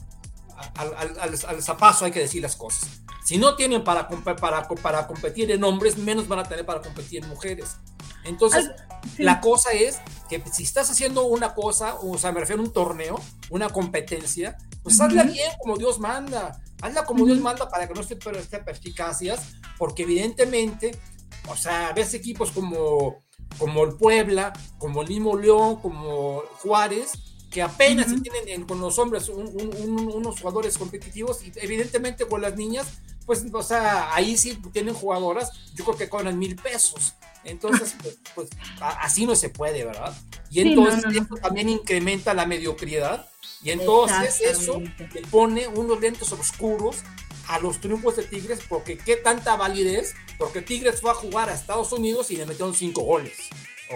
al, 0.75 1.19
al, 1.19 1.63
zapazo 1.63 2.05
hay 2.05 2.11
que 2.11 2.19
decir 2.19 2.41
las 2.41 2.55
cosas. 2.55 3.01
Si 3.25 3.37
no 3.37 3.55
tienen 3.55 3.83
para, 3.83 4.07
para, 4.07 4.67
para 4.67 5.07
competir 5.07 5.49
en 5.51 5.63
hombres, 5.63 5.97
menos 5.97 6.27
van 6.27 6.39
a 6.39 6.43
tener 6.43 6.65
para 6.65 6.81
competir 6.81 7.23
en 7.23 7.29
mujeres. 7.29 7.77
Entonces, 8.25 8.71
la 9.17 9.41
cosa 9.41 9.71
es 9.71 9.99
que 10.29 10.41
si 10.51 10.63
estás 10.63 10.89
haciendo 10.89 11.25
una 11.25 11.53
cosa, 11.53 11.95
o 11.95 12.17
sea, 12.17 12.31
me 12.31 12.39
refiero 12.39 12.61
a 12.61 12.65
un 12.65 12.73
torneo, 12.73 13.19
una 13.49 13.69
competencia, 13.69 14.57
pues 14.81 14.99
hazla 14.99 15.23
bien 15.23 15.51
como 15.61 15.77
Dios 15.77 15.99
manda. 15.99 16.59
Hazla 16.81 17.05
como 17.05 17.25
Dios 17.25 17.39
manda 17.39 17.69
para 17.69 17.87
que 17.87 17.93
no 17.93 18.01
esté, 18.01 18.15
perspicacias, 18.15 19.39
porque 19.77 20.03
evidentemente, 20.03 20.91
o 21.47 21.55
sea, 21.55 21.93
ves 21.93 22.13
equipos 22.13 22.51
como, 22.51 23.23
como 23.57 23.83
el 23.85 23.95
Puebla, 23.95 24.51
como 24.77 25.01
el 25.01 25.07
mismo 25.07 25.37
León, 25.37 25.77
como 25.77 26.41
Juárez, 26.61 27.11
que 27.49 27.61
apenas 27.61 28.07
tienen 28.21 28.65
con 28.65 28.81
los 28.81 28.97
hombres 28.99 29.29
unos 29.29 30.39
jugadores 30.39 30.77
competitivos 30.77 31.43
y 31.43 31.53
evidentemente 31.55 32.25
con 32.27 32.41
las 32.41 32.57
niñas, 32.57 32.87
pues, 33.25 33.45
o 33.51 33.63
sea, 33.63 34.13
ahí 34.13 34.37
sí 34.37 34.59
tienen 34.71 34.93
jugadoras, 34.93 35.51
yo 35.75 35.83
creo 35.85 35.97
que 35.97 36.09
cobran 36.09 36.37
mil 36.37 36.55
pesos. 36.55 37.15
Entonces, 37.43 37.95
pues, 38.03 38.19
pues 38.35 38.49
así 38.79 39.25
no 39.25 39.35
se 39.35 39.49
puede, 39.49 39.85
¿verdad? 39.85 40.15
Y 40.49 40.61
entonces 40.61 41.03
eso 41.11 41.35
también 41.35 41.69
incrementa 41.69 42.33
la 42.33 42.45
mediocridad 42.45 43.27
y 43.63 43.71
entonces 43.71 44.41
eso 44.41 44.79
le 44.79 45.21
pone 45.31 45.67
unos 45.67 45.99
lentes 45.99 46.31
oscuros 46.31 46.97
a 47.47 47.59
los 47.59 47.79
triunfos 47.79 48.17
de 48.17 48.23
Tigres 48.23 48.59
porque 48.67 48.97
qué 48.97 49.15
tanta 49.15 49.55
validez, 49.55 50.13
porque 50.37 50.61
Tigres 50.61 51.01
fue 51.01 51.11
a 51.11 51.15
jugar 51.15 51.49
a 51.49 51.53
Estados 51.53 51.91
Unidos 51.91 52.29
y 52.31 52.37
le 52.37 52.45
metieron 52.45 52.73
cinco 52.73 53.01
goles. 53.01 53.37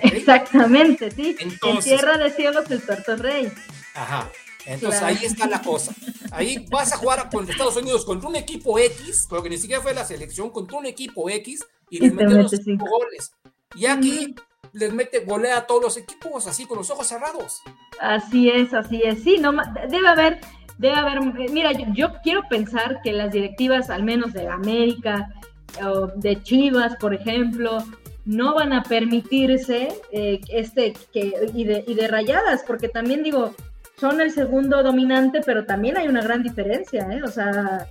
Exactamente, 0.01 1.11
sí. 1.11 1.35
en 1.39 1.79
tierra 1.79 2.17
de 2.17 2.29
cielos 2.31 2.69
el 2.69 2.81
tuerto 2.81 3.15
rey. 3.15 3.51
Ajá. 3.93 4.29
Entonces 4.67 5.01
ahí 5.01 5.17
está 5.23 5.47
la 5.47 5.61
cosa. 5.61 5.93
Ahí 6.31 6.65
vas 6.69 6.91
a 6.91 6.97
jugar 6.97 7.29
con 7.31 7.49
Estados 7.49 7.77
Unidos 7.77 8.03
contra 8.03 8.27
un 8.27 8.35
equipo 8.35 8.77
X, 8.77 9.25
porque 9.29 9.49
ni 9.49 9.57
siquiera 9.57 9.81
fue 9.81 9.93
la 9.93 10.03
selección, 10.03 10.49
contra 10.49 10.77
un 10.77 10.85
equipo 10.85 11.29
X 11.29 11.65
y 11.89 11.99
les 11.99 12.13
metieron 12.13 12.49
cinco 12.49 12.85
goles. 12.85 13.31
Y 13.75 13.85
aquí 13.85 14.35
les 14.73 14.93
mete, 14.93 15.21
golea 15.21 15.59
a 15.59 15.67
todos 15.67 15.81
los 15.81 15.97
equipos 15.97 16.47
así 16.47 16.65
con 16.65 16.79
los 16.79 16.89
ojos 16.89 17.07
cerrados. 17.07 17.61
Así 18.01 18.49
es, 18.49 18.73
así 18.73 19.01
es. 19.03 19.23
Sí, 19.23 19.37
no, 19.39 19.53
debe 19.89 20.07
haber, 20.09 20.41
debe 20.77 20.95
haber, 20.95 21.21
mira, 21.49 21.71
yo, 21.93 22.09
quiero 22.21 22.41
pensar 22.49 23.01
que 23.01 23.13
las 23.13 23.31
directivas, 23.31 23.89
al 23.89 24.03
menos 24.03 24.33
de 24.33 24.49
América, 24.49 25.33
o 25.81 26.07
de 26.07 26.43
Chivas, 26.43 26.97
por 26.97 27.13
ejemplo, 27.13 27.77
no 28.25 28.55
van 28.55 28.73
a 28.73 28.83
permitirse 28.83 29.87
eh, 30.11 30.41
este 30.49 30.93
que 31.13 31.33
y 31.53 31.63
de, 31.63 31.85
y 31.87 31.93
de 31.93 32.07
rayadas, 32.09 32.63
porque 32.67 32.89
también 32.89 33.23
digo, 33.23 33.55
son 33.97 34.21
el 34.21 34.31
segundo 34.31 34.83
dominante, 34.83 35.41
pero 35.45 35.65
también 35.65 35.97
hay 35.97 36.07
una 36.07 36.21
gran 36.21 36.43
diferencia, 36.43 37.07
¿eh? 37.11 37.21
O 37.23 37.27
sea, 37.27 37.87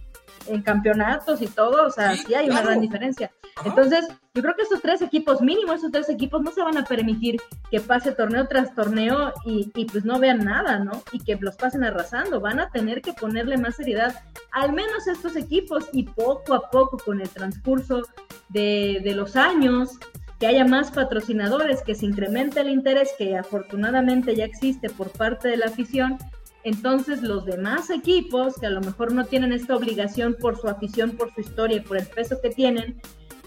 en 0.49 0.63
campeonatos 0.63 1.43
y 1.43 1.47
todo, 1.47 1.87
o 1.87 1.91
sea, 1.91 2.17
sí, 2.17 2.35
hay 2.35 2.49
una 2.49 2.63
gran 2.63 2.81
diferencia. 2.81 3.33
Entonces, 3.65 4.07
yo 4.35 4.43
creo 4.43 4.55
que 4.55 4.63
estos 4.63 4.83
tres 4.83 5.03
equipos, 5.03 5.41
mínimo 5.41 5.73
estos 5.73 5.91
tres 5.91 6.09
equipos, 6.09 6.43
no 6.43 6.53
se 6.53 6.63
van 6.63 6.77
a 6.77 6.85
permitir 6.85 7.41
que 7.71 7.81
pase 7.81 8.13
torneo 8.13 8.47
tras 8.47 8.75
torneo 8.75 9.33
y, 9.45 9.73
y, 9.75 9.87
pues 9.87 10.05
no 10.05 10.19
vean 10.19 10.45
nada, 10.45 10.79
¿no? 10.79 11.03
Y 11.11 11.21
que 11.25 11.37
los 11.37 11.57
pasen 11.57 11.85
arrasando. 11.85 12.41
Van 12.41 12.61
a 12.61 12.71
tener 12.71 13.03
que 13.03 13.13
ponerle 13.13 13.57
más 13.57 13.77
seriedad, 13.77 14.15
al 14.53 14.73
menos 14.73 15.09
a 15.09 15.13
estos 15.13 15.37
equipos, 15.37 15.89
y 15.93 16.05
poco 16.05 16.55
a 16.55 16.71
poco, 16.71 16.99
con 16.99 17.21
el 17.21 17.29
transcurso 17.29 18.03
de, 18.49 19.01
de 19.03 19.15
los 19.15 19.37
años, 19.37 19.99
que 20.39 20.47
haya 20.47 20.65
más 20.65 20.91
patrocinadores, 20.91 21.83
que 21.83 21.95
se 21.95 22.07
incremente 22.07 22.61
el 22.61 22.69
interés 22.69 23.11
que 23.17 23.37
afortunadamente 23.37 24.35
ya 24.35 24.45
existe 24.45 24.91
por 24.91 25.11
parte 25.11 25.49
de 25.49 25.57
la 25.57 25.67
afición, 25.67 26.19
entonces 26.63 27.23
los 27.23 27.47
demás 27.47 27.91
equipos 27.91 28.57
que 28.57 28.67
a 28.67 28.71
lo 28.71 28.81
mejor 28.81 29.13
no 29.13 29.25
tienen 29.25 29.53
esta 29.53 29.77
obligación 29.77 30.37
por 30.39 30.61
su 30.61 30.69
afición, 30.69 31.13
por 31.13 31.33
su 31.33 31.41
historia, 31.41 31.83
por 31.83 31.97
el 31.97 32.07
peso 32.07 32.41
que 32.43 32.51
tienen, 32.51 33.01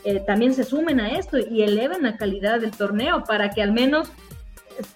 eh, 0.06 0.21
también 0.25 0.54
se 0.54 0.63
sumen 0.63 0.99
a 0.99 1.12
esto 1.12 1.38
y 1.38 1.62
eleven 1.62 2.04
la 2.04 2.15
calidad 2.15 2.62
del 2.62 2.71
torneo 2.71 3.23
para 3.25 3.49
que 3.49 3.62
al 3.62 3.73
menos, 3.73 4.10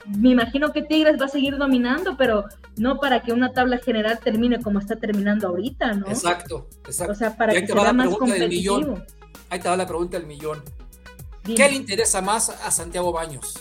me 0.08 0.30
imagino 0.30 0.72
que 0.72 0.82
Tigres 0.82 1.20
va 1.20 1.26
a 1.26 1.30
seguir 1.30 1.58
dominando, 1.58 2.16
pero 2.18 2.46
no 2.78 2.98
para 2.98 3.22
que 3.22 3.34
una 3.34 3.52
tabla 3.52 3.78
general 3.80 4.18
termine 4.24 4.62
como 4.62 4.80
está 4.80 4.96
terminando 4.96 5.50
ahorita, 5.50 5.94
¿no? 5.94 6.08
Exacto, 6.08 6.70
exacto. 6.88 7.12
O 7.12 7.16
sea, 7.16 7.36
para 7.36 7.54
que 7.54 7.68
sea 7.68 7.94
más 7.94 8.16
competitivo. 8.16 9.02
Ahí 9.50 9.60
te 9.60 9.68
va 9.68 9.76
la 9.76 9.86
pregunta 9.86 10.18
del 10.18 10.26
millón. 10.26 10.64
¿Qué 11.44 11.70
le 11.70 11.76
interesa 11.76 12.22
más 12.22 12.50
a 12.50 12.72
Santiago 12.72 13.12
Baños? 13.12 13.54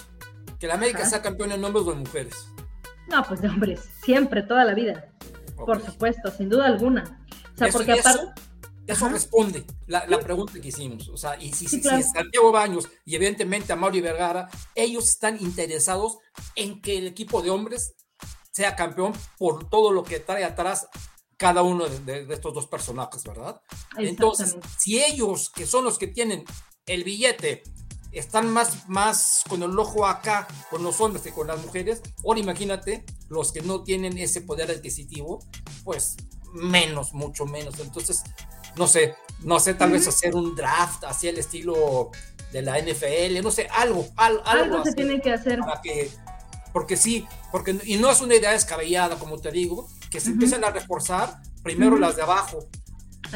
¿Que 0.59 0.66
la 0.68 0.75
América 0.75 1.05
sea 1.05 1.21
campeón 1.21 1.53
en 1.53 1.64
hombres 1.64 1.85
o 1.87 1.92
en 1.92 1.99
mujeres? 2.01 2.35
No, 3.09 3.23
pues 3.25 3.40
de 3.42 3.49
hombres, 3.49 3.81
siempre, 4.05 4.42
toda 4.42 4.64
la 4.64 4.75
vida. 4.75 5.11
Por 5.57 5.85
supuesto, 5.85 6.31
sin 6.31 6.49
duda 6.49 6.66
alguna. 6.66 7.21
O 7.55 7.59
sea, 7.59 7.68
porque 7.68 7.92
aparte. 7.92 8.29
Eso, 8.87 9.09
responde 9.09 9.64
la, 9.87 10.07
pregunta 10.21 10.61
que 10.61 10.68
hicimos. 10.68 11.09
O 11.09 11.16
sea, 11.16 11.40
y 11.40 11.53
si, 11.53 11.68
si, 11.68 11.81
Santiago 11.81 12.51
Baños 12.51 12.88
y 13.05 13.14
evidentemente 13.14 13.73
a 13.73 13.77
Mauri 13.77 14.01
Vergara, 14.01 14.49
ellos 14.75 15.09
están 15.09 15.40
interesados 15.40 16.18
en 16.57 16.81
que 16.83 16.99
el 16.99 17.07
equipo 17.07 17.42
de 17.42 17.51
hombres 17.51 17.95
sea 18.51 18.75
campeón 18.75 19.12
por 19.38 19.68
todo 19.68 19.92
lo 19.92 20.03
que 20.03 20.21
trae 20.21 20.45
atrás 20.45 20.88
cada 21.37 21.62
uno 21.62 21.88
de, 21.88 22.27
de 22.27 22.35
estos 22.35 22.55
dos 22.55 22.66
personajes, 22.66 23.23
¿verdad? 23.25 23.61
Entonces, 23.97 24.57
si 24.79 25.03
ellos, 25.03 25.51
que 25.51 25.64
son 25.64 25.85
los 25.85 25.97
que 25.99 26.09
tienen 26.09 26.45
el 26.87 27.05
billete, 27.05 27.62
están 28.12 28.51
más, 28.53 28.88
más 28.88 29.42
con 29.49 29.62
el 29.62 29.79
ojo 29.79 30.07
acá 30.07 30.47
con 30.71 30.83
los 30.83 31.01
hombres 31.01 31.23
que 31.23 31.33
con 31.33 31.47
las 31.47 31.64
mujeres. 31.64 32.03
Ahora 32.25 32.40
imagínate 32.40 33.05
los 33.29 33.53
que 33.53 33.62
no 33.62 33.83
tienen 33.83 34.18
ese 34.18 34.42
poder 34.42 34.71
adquisitivo, 34.71 35.40
pues 35.85 36.16
menos, 36.53 37.14
mucho 37.14 37.47
menos. 37.47 37.81
Entonces, 37.81 38.23
no 38.77 38.87
sé, 38.87 39.14
no 39.40 39.61
sé, 39.61 39.75
tal 39.75 39.92
vez 39.92 40.07
hacer 40.07 40.35
un 40.35 40.55
draft 40.55 41.05
hacia 41.05 41.31
el 41.31 41.38
estilo 41.38 42.11
de 42.53 42.62
la 42.62 42.79
NFL, 42.79 43.42
no 43.42 43.51
sé, 43.51 43.66
algo, 43.73 44.07
algo, 44.16 44.42
algo 44.45 44.85
se 44.85 44.92
tiene 44.92 45.21
que 45.21 45.33
hacer. 45.33 45.61
Para 45.61 45.81
que, 45.81 46.11
porque 46.73 46.99
sí, 46.99 47.27
porque, 47.51 47.79
y 47.85 47.97
no 47.97 48.11
es 48.11 48.21
una 48.21 48.35
idea 48.35 48.53
descabellada, 48.53 49.18
como 49.18 49.38
te 49.38 49.51
digo, 49.51 49.88
que 50.11 50.21
se 50.21 50.31
empiezan 50.31 50.62
a 50.64 50.71
reforzar 50.71 51.40
primero 51.62 51.97
las 51.97 52.16
de 52.16 52.23
abajo, 52.23 52.68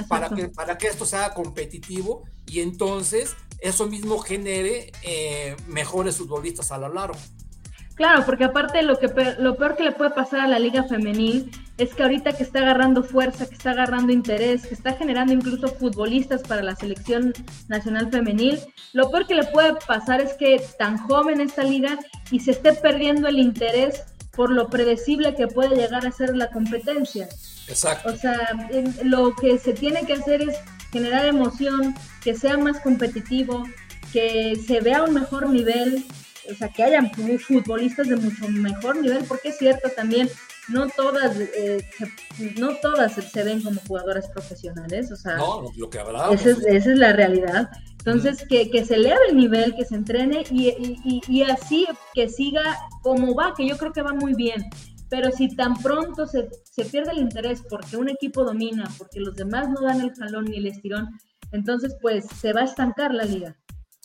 para 0.08 0.28
que, 0.30 0.48
para 0.48 0.78
que 0.78 0.88
esto 0.88 1.06
sea 1.06 1.34
competitivo 1.34 2.24
y 2.46 2.60
entonces 2.60 3.34
eso 3.60 3.86
mismo 3.86 4.18
genere 4.18 4.92
eh, 5.02 5.56
mejores 5.66 6.16
futbolistas 6.16 6.72
a 6.72 6.78
lo 6.78 6.92
largo. 6.92 7.18
Claro, 7.96 8.26
porque 8.26 8.44
aparte 8.44 8.82
lo, 8.82 8.98
que 8.98 9.08
lo 9.38 9.56
peor 9.56 9.74
que 9.74 9.84
le 9.84 9.92
puede 9.92 10.10
pasar 10.10 10.40
a 10.40 10.46
la 10.46 10.58
liga 10.58 10.84
femenil 10.84 11.50
es 11.78 11.94
que 11.94 12.02
ahorita 12.02 12.34
que 12.34 12.42
está 12.42 12.58
agarrando 12.58 13.02
fuerza, 13.02 13.46
que 13.46 13.54
está 13.54 13.70
agarrando 13.70 14.12
interés, 14.12 14.66
que 14.66 14.74
está 14.74 14.92
generando 14.92 15.32
incluso 15.32 15.68
futbolistas 15.68 16.42
para 16.42 16.62
la 16.62 16.76
selección 16.76 17.32
nacional 17.68 18.10
femenil, 18.10 18.60
lo 18.92 19.10
peor 19.10 19.26
que 19.26 19.34
le 19.34 19.44
puede 19.44 19.74
pasar 19.86 20.20
es 20.20 20.34
que 20.34 20.62
tan 20.78 20.98
joven 20.98 21.40
esta 21.40 21.64
liga 21.64 21.98
y 22.30 22.40
se 22.40 22.50
esté 22.50 22.74
perdiendo 22.74 23.28
el 23.28 23.38
interés 23.38 24.02
por 24.32 24.50
lo 24.50 24.68
predecible 24.68 25.34
que 25.34 25.46
puede 25.46 25.74
llegar 25.74 26.06
a 26.06 26.12
ser 26.12 26.36
la 26.36 26.50
competencia. 26.50 27.28
Exacto. 27.68 28.12
O 28.12 28.16
sea, 28.16 28.38
lo 29.04 29.34
que 29.34 29.58
se 29.58 29.72
tiene 29.72 30.06
que 30.06 30.14
hacer 30.14 30.42
es 30.42 30.56
generar 30.92 31.26
emoción, 31.26 31.94
que 32.22 32.34
sea 32.34 32.56
más 32.56 32.80
competitivo, 32.80 33.64
que 34.12 34.56
se 34.56 34.80
vea 34.80 35.02
un 35.02 35.14
mejor 35.14 35.48
nivel, 35.50 36.04
o 36.50 36.54
sea, 36.54 36.68
que 36.68 36.84
haya 36.84 37.02
futbolistas 37.38 38.08
de 38.08 38.16
mucho 38.16 38.48
mejor 38.48 38.96
nivel, 38.96 39.24
porque 39.24 39.48
es 39.48 39.58
cierto 39.58 39.90
también, 39.90 40.30
no 40.68 40.88
todas, 40.88 41.36
eh, 41.38 41.84
no 42.56 42.76
todas 42.76 43.14
se 43.14 43.42
ven 43.42 43.62
como 43.62 43.80
jugadoras 43.86 44.28
profesionales, 44.30 45.12
o 45.12 45.16
sea, 45.16 45.36
no, 45.36 45.70
lo 45.76 45.90
que 45.90 45.98
esa, 45.98 46.50
es, 46.50 46.58
esa 46.66 46.92
es 46.92 46.98
la 46.98 47.12
realidad. 47.12 47.70
Entonces, 47.98 48.46
que, 48.48 48.70
que, 48.70 48.84
se 48.84 48.94
eleve 48.94 49.18
el 49.30 49.36
nivel, 49.36 49.74
que 49.74 49.84
se 49.84 49.96
entrene 49.96 50.44
y, 50.50 50.68
y, 50.68 51.20
y, 51.26 51.42
así 51.42 51.88
que 52.14 52.28
siga 52.28 52.78
como 53.02 53.34
va, 53.34 53.52
que 53.56 53.66
yo 53.66 53.76
creo 53.76 53.92
que 53.92 54.02
va 54.02 54.12
muy 54.12 54.34
bien. 54.34 54.64
Pero 55.08 55.30
si 55.30 55.54
tan 55.54 55.76
pronto 55.76 56.26
se, 56.26 56.48
se 56.64 56.84
pierde 56.84 57.12
el 57.12 57.18
interés 57.18 57.62
porque 57.68 57.96
un 57.96 58.08
equipo 58.08 58.44
domina, 58.44 58.88
porque 58.98 59.20
los 59.20 59.34
demás 59.34 59.68
no 59.68 59.80
dan 59.80 60.00
el 60.00 60.14
jalón 60.14 60.46
ni 60.46 60.56
el 60.56 60.66
estirón, 60.66 61.08
entonces 61.52 61.96
pues 62.00 62.26
se 62.26 62.52
va 62.52 62.62
a 62.62 62.64
estancar 62.64 63.14
la 63.14 63.24
liga. 63.24 63.56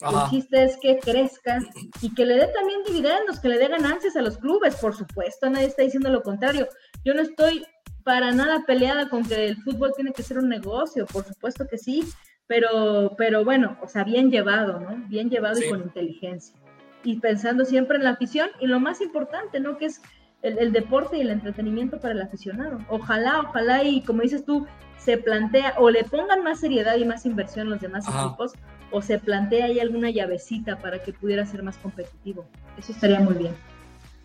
El 0.01 0.29
chiste 0.31 0.63
es 0.63 0.77
que 0.77 0.97
crezca 0.97 1.59
y 2.01 2.13
que 2.15 2.25
le 2.25 2.33
dé 2.35 2.47
también 2.47 2.81
dividendos, 2.87 3.39
que 3.39 3.49
le 3.49 3.59
dé 3.59 3.67
ganancias 3.67 4.15
a 4.15 4.21
los 4.21 4.37
clubes, 4.37 4.75
por 4.77 4.95
supuesto, 4.95 5.47
nadie 5.49 5.67
está 5.67 5.83
diciendo 5.83 6.09
lo 6.09 6.23
contrario. 6.23 6.67
Yo 7.05 7.13
no 7.13 7.21
estoy 7.21 7.63
para 8.03 8.31
nada 8.31 8.63
peleada 8.65 9.09
con 9.09 9.23
que 9.23 9.47
el 9.47 9.57
fútbol 9.57 9.93
tiene 9.95 10.11
que 10.11 10.23
ser 10.23 10.39
un 10.39 10.49
negocio, 10.49 11.05
por 11.05 11.23
supuesto 11.23 11.67
que 11.67 11.77
sí, 11.77 12.03
pero, 12.47 13.13
pero 13.15 13.45
bueno, 13.45 13.77
o 13.83 13.87
sea, 13.87 14.03
bien 14.03 14.31
llevado, 14.31 14.79
¿no? 14.79 15.07
Bien 15.07 15.29
llevado 15.29 15.61
y 15.61 15.69
con 15.69 15.81
inteligencia. 15.81 16.55
Y 17.03 17.19
pensando 17.19 17.63
siempre 17.63 17.97
en 17.97 18.03
la 18.03 18.11
afición 18.11 18.49
y 18.59 18.67
lo 18.67 18.79
más 18.79 19.01
importante, 19.01 19.59
¿no? 19.59 19.77
Que 19.77 19.85
es 19.85 20.01
el, 20.41 20.71
deporte 20.71 21.17
y 21.17 21.21
el 21.21 21.29
entretenimiento 21.29 21.99
para 21.99 22.13
el 22.13 22.21
aficionado. 22.21 22.79
Ojalá, 22.89 23.41
ojalá 23.41 23.83
y 23.83 24.01
como 24.01 24.21
dices 24.21 24.45
tú, 24.45 24.65
se 24.97 25.17
plantea 25.17 25.75
o 25.77 25.89
le 25.89 26.03
pongan 26.03 26.43
más 26.43 26.59
seriedad 26.59 26.95
y 26.97 27.05
más 27.05 27.25
inversión 27.25 27.69
los 27.69 27.81
demás 27.81 28.05
equipos 28.07 28.53
o 28.91 29.01
se 29.01 29.19
plantea 29.19 29.65
ahí 29.65 29.79
alguna 29.79 30.09
llavecita 30.09 30.77
para 30.79 31.01
que 31.01 31.13
pudiera 31.13 31.45
ser 31.45 31.63
más 31.63 31.77
competitivo. 31.77 32.45
Eso 32.77 32.91
estaría 32.91 33.19
muy 33.19 33.35
bien. 33.35 33.55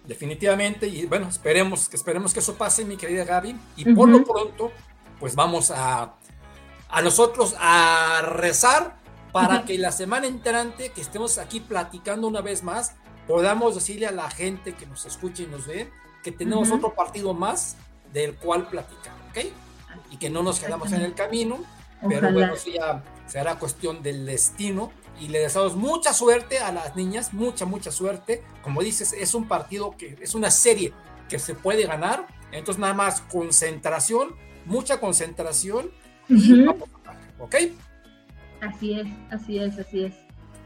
Definitivamente, 0.07 0.87
y 0.87 1.07
bueno, 1.07 1.29
esperemos, 1.29 1.93
esperemos 1.93 2.33
que 2.33 2.41
eso 2.41 2.55
pase, 2.55 2.85
mi 2.85 2.97
querida 2.97 3.25
Gaby, 3.25 3.57
y 3.77 3.93
por 3.93 4.09
lo 4.09 4.23
pronto, 4.23 4.71
pues 5.19 5.35
vamos 5.35 5.73
a, 5.73 6.15
a 6.89 7.03
nosotros 7.03 7.57
a 7.59 8.23
rezar 8.23 8.97
para 9.33 9.65
que 9.65 9.79
la 9.79 9.93
semana 9.93 10.27
entrante 10.27 10.91
que 10.91 11.01
estemos 11.01 11.39
aquí 11.39 11.61
platicando 11.61 12.29
una 12.29 12.41
vez 12.41 12.63
más, 12.63 12.95
podamos 13.27 13.75
decirle 13.75 14.07
a 14.07 14.13
la 14.13 14.31
gente 14.31 14.75
que 14.75 14.87
nos 14.87 15.05
escuche 15.07 15.43
y 15.43 15.47
nos 15.47 15.67
ve 15.67 15.91
que 16.27 16.33
tenemos 16.33 16.73
otro 16.73 16.93
partido 16.93 17.35
más 17.35 17.77
del 18.13 18.35
cual 18.35 18.67
platicar, 18.67 19.15
¿ok? 19.31 19.47
Y 20.11 20.17
que 20.17 20.29
no 20.29 20.43
nos 20.43 20.59
quedamos 20.59 20.91
en 20.91 21.03
el 21.03 21.15
camino, 21.15 21.59
pero 22.09 22.33
bueno, 22.33 22.55
eso 22.55 22.69
ya 22.69 23.05
será 23.29 23.61
cuestión 23.61 24.03
del 24.03 24.27
destino. 24.27 24.91
Y 25.21 25.29
le 25.29 25.39
deseamos 25.39 25.77
mucha 25.77 26.13
suerte 26.13 26.59
a 26.59 26.73
las 26.73 26.97
niñas, 26.97 27.33
mucha, 27.33 27.65
mucha 27.65 27.93
suerte. 27.93 28.43
Como 28.65 28.83
dices, 28.83 29.13
es 29.13 29.35
un 29.35 29.47
partido 29.47 29.97
que 29.97 30.19
es 30.21 30.35
una 30.35 30.51
serie 30.51 30.93
que 31.29 31.39
se 31.39 31.55
puede 31.55 31.87
ganar. 31.87 32.27
Entonces, 32.51 32.81
nada 32.81 32.93
más 32.93 33.21
concentración, 33.21 34.35
mucha 34.65 34.99
concentración. 34.99 35.93
¿Ok? 37.39 37.55
Así 38.61 38.99
es, 38.99 39.07
así 39.31 39.59
es, 39.61 39.79
así 39.79 40.05
es. 40.07 40.15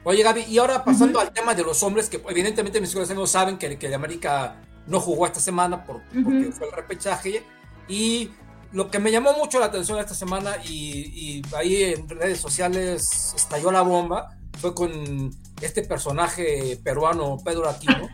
Oye, 0.05 0.23
Gaby, 0.23 0.45
y 0.49 0.57
ahora 0.57 0.83
pasando 0.83 1.21
al 1.21 1.33
tema 1.33 1.55
de 1.55 1.65
los 1.65 1.83
hombres, 1.83 2.09
que 2.09 2.19
evidentemente 2.31 2.81
mis 2.81 2.95
colegas 2.95 3.31
saben 3.31 3.59
que, 3.59 3.79
que 3.79 3.95
América 3.95 4.57
no 4.87 5.01
jugó 5.01 5.27
esta 5.27 5.41
semana 5.41 5.85
por, 5.85 6.03
porque 6.25 6.53
fue 6.53 6.67
el 6.69 6.73
repechaje. 6.73 7.45
Y 7.89 8.31
lo 8.73 8.91
que 8.91 8.99
me 8.99 9.11
llamó 9.11 9.33
mucho 9.33 9.59
la 9.59 9.67
atención 9.67 9.99
esta 9.99 10.15
semana 10.15 10.57
y, 10.65 11.43
ahí 11.57 11.83
en 11.85 12.09
redes 12.09 12.41
sociales 12.41 13.35
estalló 13.35 13.73
la 13.73 13.83
bomba 13.83 14.37
fue 14.61 14.75
con 14.75 15.31
este 15.61 15.83
personaje 15.83 16.79
peruano, 16.83 17.39
Pedro 17.45 17.69
Aquino, 17.69 18.09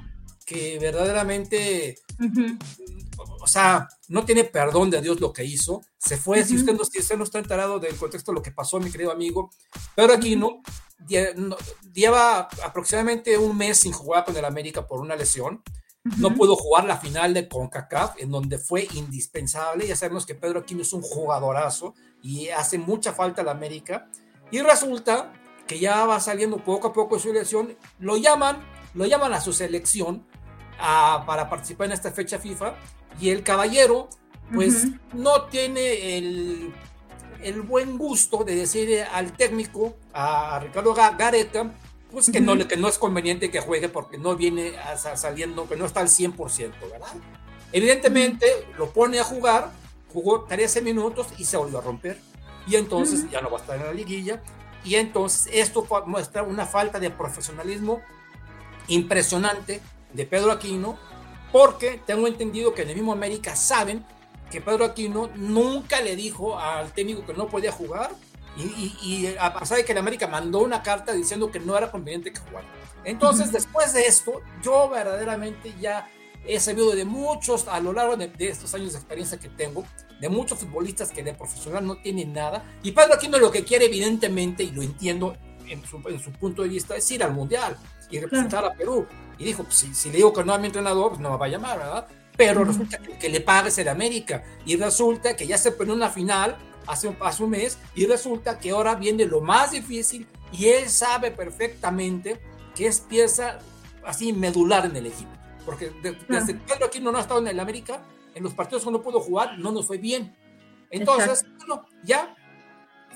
que 0.44 0.78
verdaderamente, 0.78 1.96
o 3.40 3.46
sea, 3.48 3.88
no 4.08 4.24
tiene 4.24 4.44
perdón 4.44 4.90
de 4.90 5.00
Dios 5.00 5.20
lo 5.20 5.32
que 5.32 5.44
hizo. 5.44 5.80
Se 5.98 6.16
fue, 6.16 6.44
si, 6.44 6.56
usted 6.56 6.74
no, 6.74 6.84
si 6.84 7.00
usted 7.00 7.16
no 7.16 7.24
está 7.24 7.38
enterado 7.38 7.80
del 7.80 7.96
contexto 7.96 8.30
de 8.30 8.36
lo 8.36 8.42
que 8.42 8.52
pasó, 8.52 8.78
mi 8.78 8.90
querido 8.90 9.10
amigo, 9.10 9.50
Pedro 9.94 10.14
Aquino 10.14 10.62
lleva 11.92 12.48
aproximadamente 12.64 13.36
un 13.36 13.56
mes 13.56 13.80
sin 13.80 13.92
jugar 13.92 14.24
con 14.24 14.36
el 14.36 14.44
América 14.44 14.86
por 14.86 15.00
una 15.00 15.16
lesión. 15.16 15.62
No 16.18 16.34
pudo 16.34 16.56
jugar 16.56 16.84
la 16.84 16.98
final 16.98 17.34
de 17.34 17.48
CONCACAF, 17.48 18.20
en 18.20 18.30
donde 18.30 18.58
fue 18.58 18.86
indispensable. 18.94 19.86
Ya 19.86 19.96
sabemos 19.96 20.24
que 20.24 20.34
Pedro 20.34 20.60
Aquino 20.60 20.82
es 20.82 20.92
un 20.92 21.02
jugadorazo 21.02 21.94
y 22.22 22.48
hace 22.48 22.78
mucha 22.78 23.12
falta 23.12 23.42
al 23.42 23.48
América. 23.48 24.08
Y 24.50 24.60
resulta 24.60 25.32
que 25.66 25.78
ya 25.78 26.06
va 26.06 26.20
saliendo 26.20 26.58
poco 26.58 26.88
a 26.88 26.92
poco 26.92 27.16
de 27.16 27.22
su 27.22 27.32
lesión. 27.32 27.76
Lo 27.98 28.16
llaman, 28.16 28.64
lo 28.94 29.04
llaman 29.04 29.32
a 29.32 29.40
su 29.40 29.52
selección 29.52 30.26
para 30.78 31.48
participar 31.48 31.86
en 31.86 31.92
esta 31.92 32.12
fecha 32.12 32.38
FIFA. 32.38 32.74
Y 33.20 33.30
el 33.30 33.42
caballero, 33.42 34.08
pues 34.52 34.86
no 35.12 35.44
tiene 35.46 36.18
el, 36.18 36.72
el 37.42 37.62
buen 37.62 37.98
gusto 37.98 38.44
de 38.44 38.54
decir 38.54 39.04
al 39.12 39.32
técnico, 39.32 39.96
a 40.12 40.60
Ricardo 40.60 40.94
Gareta, 40.94 41.72
pues 42.16 42.30
que, 42.30 42.40
no, 42.40 42.56
que 42.66 42.78
no 42.78 42.88
es 42.88 42.96
conveniente 42.96 43.50
que 43.50 43.60
juegue 43.60 43.90
porque 43.90 44.16
no 44.16 44.36
viene 44.36 44.72
saliendo, 44.96 45.68
que 45.68 45.76
no 45.76 45.84
está 45.84 46.00
al 46.00 46.08
100%, 46.08 46.72
¿verdad? 46.90 47.12
Evidentemente 47.72 48.46
lo 48.78 48.88
pone 48.88 49.20
a 49.20 49.22
jugar, 49.22 49.70
jugó 50.14 50.44
13 50.44 50.80
minutos 50.80 51.26
y 51.36 51.44
se 51.44 51.58
volvió 51.58 51.76
a 51.76 51.82
romper. 51.82 52.18
Y 52.66 52.76
entonces 52.76 53.30
ya 53.30 53.42
no 53.42 53.50
va 53.50 53.58
a 53.58 53.60
estar 53.60 53.76
en 53.76 53.84
la 53.84 53.92
liguilla. 53.92 54.42
Y 54.82 54.94
entonces 54.94 55.50
esto 55.52 55.86
muestra 56.06 56.42
una 56.42 56.64
falta 56.64 56.98
de 56.98 57.10
profesionalismo 57.10 58.00
impresionante 58.88 59.82
de 60.14 60.24
Pedro 60.24 60.52
Aquino, 60.52 60.98
porque 61.52 62.00
tengo 62.06 62.28
entendido 62.28 62.72
que 62.72 62.80
en 62.80 62.88
el 62.88 62.94
mismo 62.94 63.12
América 63.12 63.54
saben 63.54 64.06
que 64.50 64.62
Pedro 64.62 64.86
Aquino 64.86 65.28
nunca 65.34 66.00
le 66.00 66.16
dijo 66.16 66.58
al 66.58 66.92
técnico 66.92 67.26
que 67.26 67.34
no 67.34 67.48
podía 67.48 67.72
jugar 67.72 68.10
y, 68.56 69.34
a 69.38 69.52
pesar 69.58 69.78
de 69.78 69.84
que 69.84 69.92
el 69.92 69.98
América 69.98 70.26
mandó 70.26 70.60
una 70.60 70.82
carta 70.82 71.12
diciendo 71.12 71.50
que 71.50 71.60
no 71.60 71.76
era 71.76 71.90
conveniente 71.90 72.32
que 72.32 72.40
jugara. 72.40 72.66
Entonces, 73.04 73.52
después 73.52 73.92
de 73.92 74.06
esto, 74.06 74.40
yo 74.62 74.88
verdaderamente 74.88 75.74
ya 75.80 76.08
he 76.46 76.58
sabido 76.60 76.94
de 76.94 77.04
muchos, 77.04 77.68
a 77.68 77.80
lo 77.80 77.92
largo 77.92 78.16
de, 78.16 78.32
estos 78.38 78.74
años 78.74 78.92
de 78.92 78.98
experiencia 78.98 79.38
que 79.38 79.48
tengo, 79.48 79.84
de 80.20 80.28
muchos 80.28 80.58
futbolistas 80.58 81.10
que 81.10 81.22
de 81.22 81.34
profesional 81.34 81.86
no 81.86 81.96
tienen 81.96 82.32
nada. 82.32 82.64
Y 82.82 82.92
Pedro 82.92 83.14
Aquino 83.14 83.38
lo 83.38 83.50
que 83.50 83.64
quiere, 83.64 83.86
evidentemente, 83.86 84.62
y 84.62 84.70
lo 84.70 84.82
entiendo 84.82 85.36
en 85.68 85.84
su, 85.84 86.00
en 86.08 86.20
su 86.20 86.32
punto 86.32 86.62
de 86.62 86.68
vista, 86.68 86.96
es 86.96 87.10
ir 87.10 87.22
al 87.22 87.32
Mundial 87.32 87.76
y 88.10 88.20
representar 88.20 88.64
a 88.64 88.72
Perú. 88.72 89.06
Y 89.38 89.44
dijo, 89.44 89.64
pues, 89.64 89.76
si, 89.76 89.94
si, 89.94 90.10
le 90.10 90.16
digo 90.16 90.32
que 90.32 90.44
no 90.44 90.54
a 90.54 90.58
mi 90.58 90.66
entrenador, 90.66 91.10
pues 91.10 91.20
no 91.20 91.30
me 91.30 91.36
va 91.36 91.46
a 91.46 91.48
llamar, 91.48 91.78
¿verdad? 91.78 92.08
Pero 92.36 92.64
resulta 92.64 92.98
que, 92.98 93.18
que 93.18 93.28
le 93.28 93.40
paga 93.40 93.68
el 93.76 93.88
América. 93.88 94.42
Y 94.64 94.76
resulta 94.76 95.36
que 95.36 95.46
ya 95.46 95.58
se 95.58 95.72
pone 95.72 95.92
una 95.92 96.10
final 96.10 96.56
hace 96.86 97.08
un, 97.08 97.16
hace 97.20 97.42
un 97.42 97.50
mes 97.50 97.78
y 97.94 98.06
resulta 98.06 98.58
que 98.58 98.70
ahora 98.70 98.94
viene 98.94 99.24
lo 99.24 99.40
más 99.40 99.72
difícil 99.72 100.26
y 100.52 100.66
él 100.66 100.88
sabe 100.88 101.30
perfectamente 101.30 102.40
que 102.74 102.86
es 102.86 103.00
pieza 103.00 103.58
así 104.04 104.32
medular 104.32 104.86
en 104.86 104.96
el 104.96 105.06
equipo. 105.06 105.30
Porque 105.64 105.90
desde 106.02 106.54
que 106.54 106.60
Pedro 106.60 106.86
aquí 106.86 107.00
no 107.00 107.16
ha 107.16 107.20
estado 107.20 107.40
en 107.40 107.48
el 107.48 107.58
América, 107.58 108.02
en 108.34 108.42
los 108.44 108.54
partidos 108.54 108.84
que 108.84 108.90
no 108.90 109.02
pudo 109.02 109.20
jugar, 109.20 109.58
no 109.58 109.72
nos 109.72 109.86
fue 109.86 109.98
bien. 109.98 110.36
Entonces, 110.90 111.44
bueno, 111.58 111.86
ya, 112.04 112.36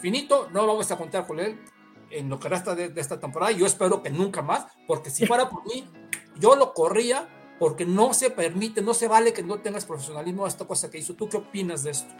finito, 0.00 0.48
no 0.52 0.66
vamos 0.66 0.90
a 0.90 0.96
contar 0.96 1.26
con 1.26 1.38
él 1.38 1.60
en 2.10 2.28
lo 2.28 2.40
que 2.40 2.48
resta 2.48 2.74
de, 2.74 2.88
de, 2.88 3.00
esta 3.00 3.20
temporada. 3.20 3.52
Yo 3.52 3.66
espero 3.66 4.02
que 4.02 4.10
nunca 4.10 4.42
más, 4.42 4.66
porque 4.88 5.10
si 5.10 5.26
fuera 5.26 5.48
por 5.48 5.64
mí, 5.66 5.84
yo 6.40 6.56
lo 6.56 6.74
corría 6.74 7.28
porque 7.60 7.84
no 7.84 8.14
se 8.14 8.30
permite, 8.30 8.80
no 8.80 8.94
se 8.94 9.06
vale 9.06 9.34
que 9.34 9.42
no 9.42 9.60
tengas 9.60 9.84
profesionalismo 9.84 10.46
a 10.46 10.48
esta 10.48 10.66
cosa 10.66 10.90
que 10.90 10.98
hizo. 10.98 11.14
¿Tú 11.14 11.28
qué 11.28 11.36
opinas 11.36 11.84
de 11.84 11.90
esto? 11.90 12.12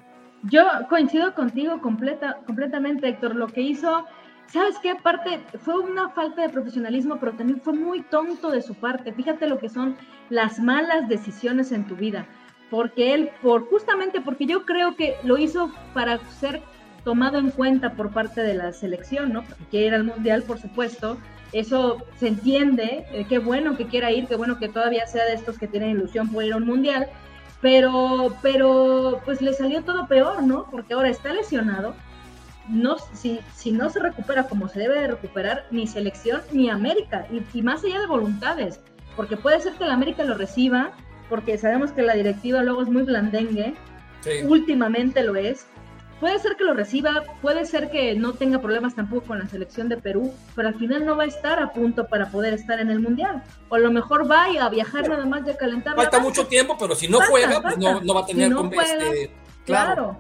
Yo 0.45 0.65
coincido 0.89 1.35
contigo 1.35 1.81
completa, 1.81 2.39
completamente, 2.47 3.09
Héctor. 3.09 3.37
Lo 3.37 3.47
que 3.49 3.61
hizo, 3.61 4.07
¿sabes 4.47 4.79
qué? 4.83 4.91
Aparte, 4.91 5.41
fue 5.61 5.79
una 5.79 6.09
falta 6.11 6.43
de 6.43 6.49
profesionalismo, 6.49 7.19
pero 7.19 7.33
también 7.33 7.61
fue 7.61 7.75
muy 7.75 8.03
tonto 8.03 8.51
de 8.51 8.63
su 8.63 8.75
parte. 8.75 9.13
Fíjate 9.13 9.47
lo 9.49 9.59
que 9.59 9.69
son 9.69 9.97
las 10.31 10.59
malas 10.59 11.09
decisiones 11.09 11.73
en 11.73 11.87
tu 11.87 11.95
vida. 11.95 12.27
Porque 12.71 13.15
él, 13.15 13.31
por 13.43 13.69
justamente 13.69 14.21
porque 14.21 14.47
yo 14.47 14.65
creo 14.65 14.97
que 14.97 15.17
lo 15.25 15.37
hizo 15.37 15.71
para 15.93 16.19
ser 16.31 16.63
tomado 17.05 17.39
en 17.39 17.51
cuenta 17.51 17.93
por 17.93 18.11
parte 18.11 18.43
de 18.43 18.55
la 18.55 18.73
selección, 18.73 19.33
¿no? 19.33 19.43
Porque 19.43 19.65
quiere 19.65 19.87
ir 19.89 19.95
al 19.95 20.05
mundial, 20.05 20.43
por 20.45 20.59
supuesto. 20.59 21.19
Eso 21.53 21.99
se 22.17 22.29
entiende. 22.29 23.05
Eh, 23.13 23.27
qué 23.29 23.39
bueno 23.39 23.77
que 23.77 23.87
quiera 23.87 24.11
ir, 24.11 24.27
qué 24.27 24.37
bueno 24.37 24.59
que 24.59 24.69
todavía 24.69 25.07
sea 25.07 25.25
de 25.25 25.35
estos 25.35 25.59
que 25.59 25.67
tienen 25.67 25.91
ilusión 25.91 26.29
por 26.29 26.45
ir 26.45 26.53
a 26.53 26.57
un 26.57 26.67
mundial 26.67 27.09
pero, 27.61 28.37
pero 28.43 29.21
pues 29.25 29.41
le 29.43 29.53
salió 29.53 29.83
todo 29.83 30.07
peor, 30.07 30.43
¿no? 30.43 30.67
Porque 30.71 30.95
ahora 30.95 31.11
está 31.11 31.33
lesionado. 31.33 31.95
No, 32.69 32.97
si, 33.15 33.41
si 33.55 33.73
no 33.73 33.91
se 33.91 33.99
recupera 33.99 34.45
como 34.45 34.69
se 34.69 34.79
debe 34.79 35.01
de 35.01 35.09
recuperar, 35.09 35.67
ni 35.71 35.87
selección 35.87 36.41
ni 36.53 36.71
América, 36.71 37.27
y, 37.53 37.63
más 37.63 37.83
allá 37.85 38.01
de 38.01 38.07
voluntades, 38.07 38.81
porque 39.17 39.37
puede 39.37 39.61
ser 39.61 39.75
que 39.75 39.85
la 39.85 39.95
América 39.95 40.23
lo 40.25 40.35
reciba, 40.35 40.93
porque 41.29 41.59
sabemos 41.59 41.91
que 41.93 42.03
la 42.03 42.15
directiva 42.15 42.63
luego 42.63 42.83
es 42.83 42.89
muy 42.89 43.03
blandengue, 43.03 43.75
últimamente 44.45 45.23
lo 45.25 45.35
es, 45.37 45.67
Puede 46.21 46.39
ser 46.39 46.57
que 46.57 46.65
lo 46.65 46.75
reciba, 46.75 47.25
puede 47.41 47.65
ser 47.65 47.91
que 47.91 48.15
no 48.15 48.35
tenga 48.35 48.61
problemas 48.61 48.95
tampoco 48.95 49.29
con 49.29 49.39
la 49.39 49.49
selección 49.49 49.89
de 49.89 49.97
Perú, 49.97 50.35
pero 50.55 50.69
al 50.69 50.75
final 50.75 51.07
no 51.07 51.17
va 51.17 51.25
a 51.25 51.27
estar 51.27 51.59
a 51.59 51.73
punto 51.73 52.07
para 52.09 52.31
poder 52.31 52.53
estar 52.53 52.79
en 52.79 52.91
el 52.91 53.01
Mundial. 53.01 53.43
O 53.71 53.77
a 53.77 53.79
lo 53.79 53.91
mejor 53.91 54.31
va 54.31 54.45
a 54.45 54.69
viajar 54.69 55.09
nada 55.09 55.25
más 55.25 55.47
y 55.47 55.51
a 55.51 55.57
calentar. 55.57 55.97
Falta 55.97 56.21
mucho 56.21 56.47
tiempo, 56.47 56.77
pero 56.79 56.95
si 56.95 57.09
no 57.09 57.21
juega, 57.23 57.63
pues 57.63 57.79
no, 57.79 58.15
va 58.15 58.21
a 58.21 58.27
tener 58.27 58.53
este, 58.53 59.31
claro. 59.65 60.19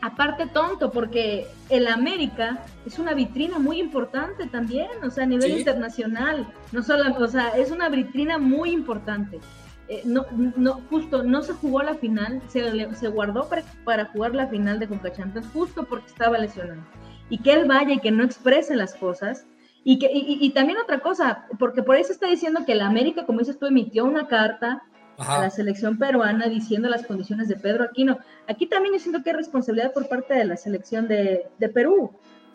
Aparte 0.00 0.46
tonto, 0.46 0.90
porque 0.90 1.46
el 1.68 1.86
América 1.86 2.64
es 2.84 2.98
una 2.98 3.14
vitrina 3.14 3.60
muy 3.60 3.78
importante 3.78 4.46
también, 4.46 4.88
o 5.04 5.10
sea, 5.10 5.24
a 5.24 5.26
nivel 5.26 5.58
internacional, 5.58 6.52
no 6.70 6.82
solo, 6.82 7.16
o 7.16 7.28
sea, 7.28 7.50
es 7.50 7.70
una 7.70 7.88
vitrina 7.88 8.38
muy 8.38 8.70
importante. 8.70 9.40
Eh, 9.88 10.02
no, 10.04 10.26
no, 10.56 10.82
justo 10.90 11.22
no 11.22 11.42
se 11.42 11.54
jugó 11.54 11.82
la 11.82 11.94
final, 11.94 12.42
se, 12.48 12.94
se 12.94 13.08
guardó 13.08 13.48
para, 13.48 13.62
para, 13.84 14.04
jugar 14.06 14.34
la 14.34 14.46
final 14.46 14.78
de 14.78 14.86
Conca 14.86 15.10
justo 15.52 15.84
porque 15.84 16.06
estaba 16.06 16.36
lesionado. 16.38 16.82
Y 17.30 17.38
que 17.38 17.54
él 17.54 17.64
vaya 17.64 17.94
y 17.94 18.00
que 18.00 18.10
no 18.10 18.22
exprese 18.22 18.76
las 18.76 18.94
cosas. 18.94 19.46
Y, 19.84 19.98
que, 19.98 20.10
y, 20.12 20.50
también 20.50 20.78
otra 20.78 21.00
cosa, 21.00 21.46
porque 21.58 21.82
por 21.82 21.96
eso 21.96 22.12
está 22.12 22.26
diciendo 22.28 22.66
que 22.66 22.74
la 22.74 22.86
América, 22.86 23.24
como 23.24 23.38
dices 23.38 23.58
tú, 23.58 23.64
emitió 23.64 24.04
una 24.04 24.26
carta 24.26 24.82
a 25.16 25.40
la 25.40 25.50
selección 25.50 25.96
peruana 25.98 26.46
diciendo 26.48 26.90
las 26.90 27.06
condiciones 27.06 27.48
de 27.48 27.56
Pedro 27.56 27.84
Aquino. 27.84 28.18
Aquí 28.46 28.66
también 28.66 28.94
yo 28.94 29.00
siento 29.00 29.22
que 29.22 29.30
hay 29.30 29.36
responsabilidad 29.36 29.94
por 29.94 30.06
parte 30.08 30.34
de 30.34 30.44
la 30.44 30.58
selección 30.58 31.08
de, 31.08 31.46
de 31.58 31.68
Perú. 31.70 32.12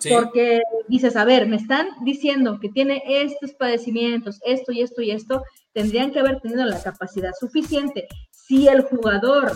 Porque 0.10 0.62
dices, 0.88 1.16
a 1.16 1.26
ver, 1.26 1.48
me 1.48 1.56
están 1.56 1.88
diciendo 2.02 2.60
que 2.60 2.70
tiene 2.70 3.02
estos 3.08 3.54
padecimientos, 3.54 4.40
esto 4.46 4.72
y 4.72 4.82
esto 4.82 5.02
y 5.02 5.12
esto, 5.12 5.44
tendrían 5.74 6.12
que 6.12 6.20
haber 6.20 6.40
tenido 6.40 6.66
la 6.66 6.82
capacidad 6.82 7.32
suficiente. 7.40 8.08
Si 8.32 8.68
el 8.68 8.84
jugador 8.84 9.52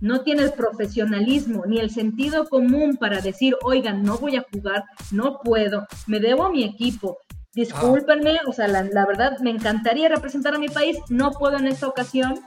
no 0.00 0.22
tiene 0.22 0.42
el 0.42 0.52
profesionalismo 0.52 1.64
ni 1.66 1.78
el 1.78 1.90
sentido 1.90 2.48
común 2.48 2.96
para 2.96 3.20
decir, 3.20 3.56
oigan, 3.62 4.02
no 4.02 4.18
voy 4.18 4.36
a 4.36 4.46
jugar, 4.52 4.84
no 5.10 5.40
puedo, 5.42 5.86
me 6.06 6.20
debo 6.20 6.44
a 6.44 6.50
mi 6.50 6.64
equipo, 6.64 7.18
discúlpenme, 7.54 8.38
o 8.46 8.52
sea, 8.52 8.68
la, 8.68 8.82
la 8.84 9.06
verdad 9.06 9.38
me 9.40 9.50
encantaría 9.50 10.08
representar 10.08 10.54
a 10.54 10.58
mi 10.58 10.68
país, 10.68 10.96
no 11.08 11.32
puedo 11.32 11.58
en 11.58 11.66
esta 11.66 11.86
ocasión, 11.86 12.40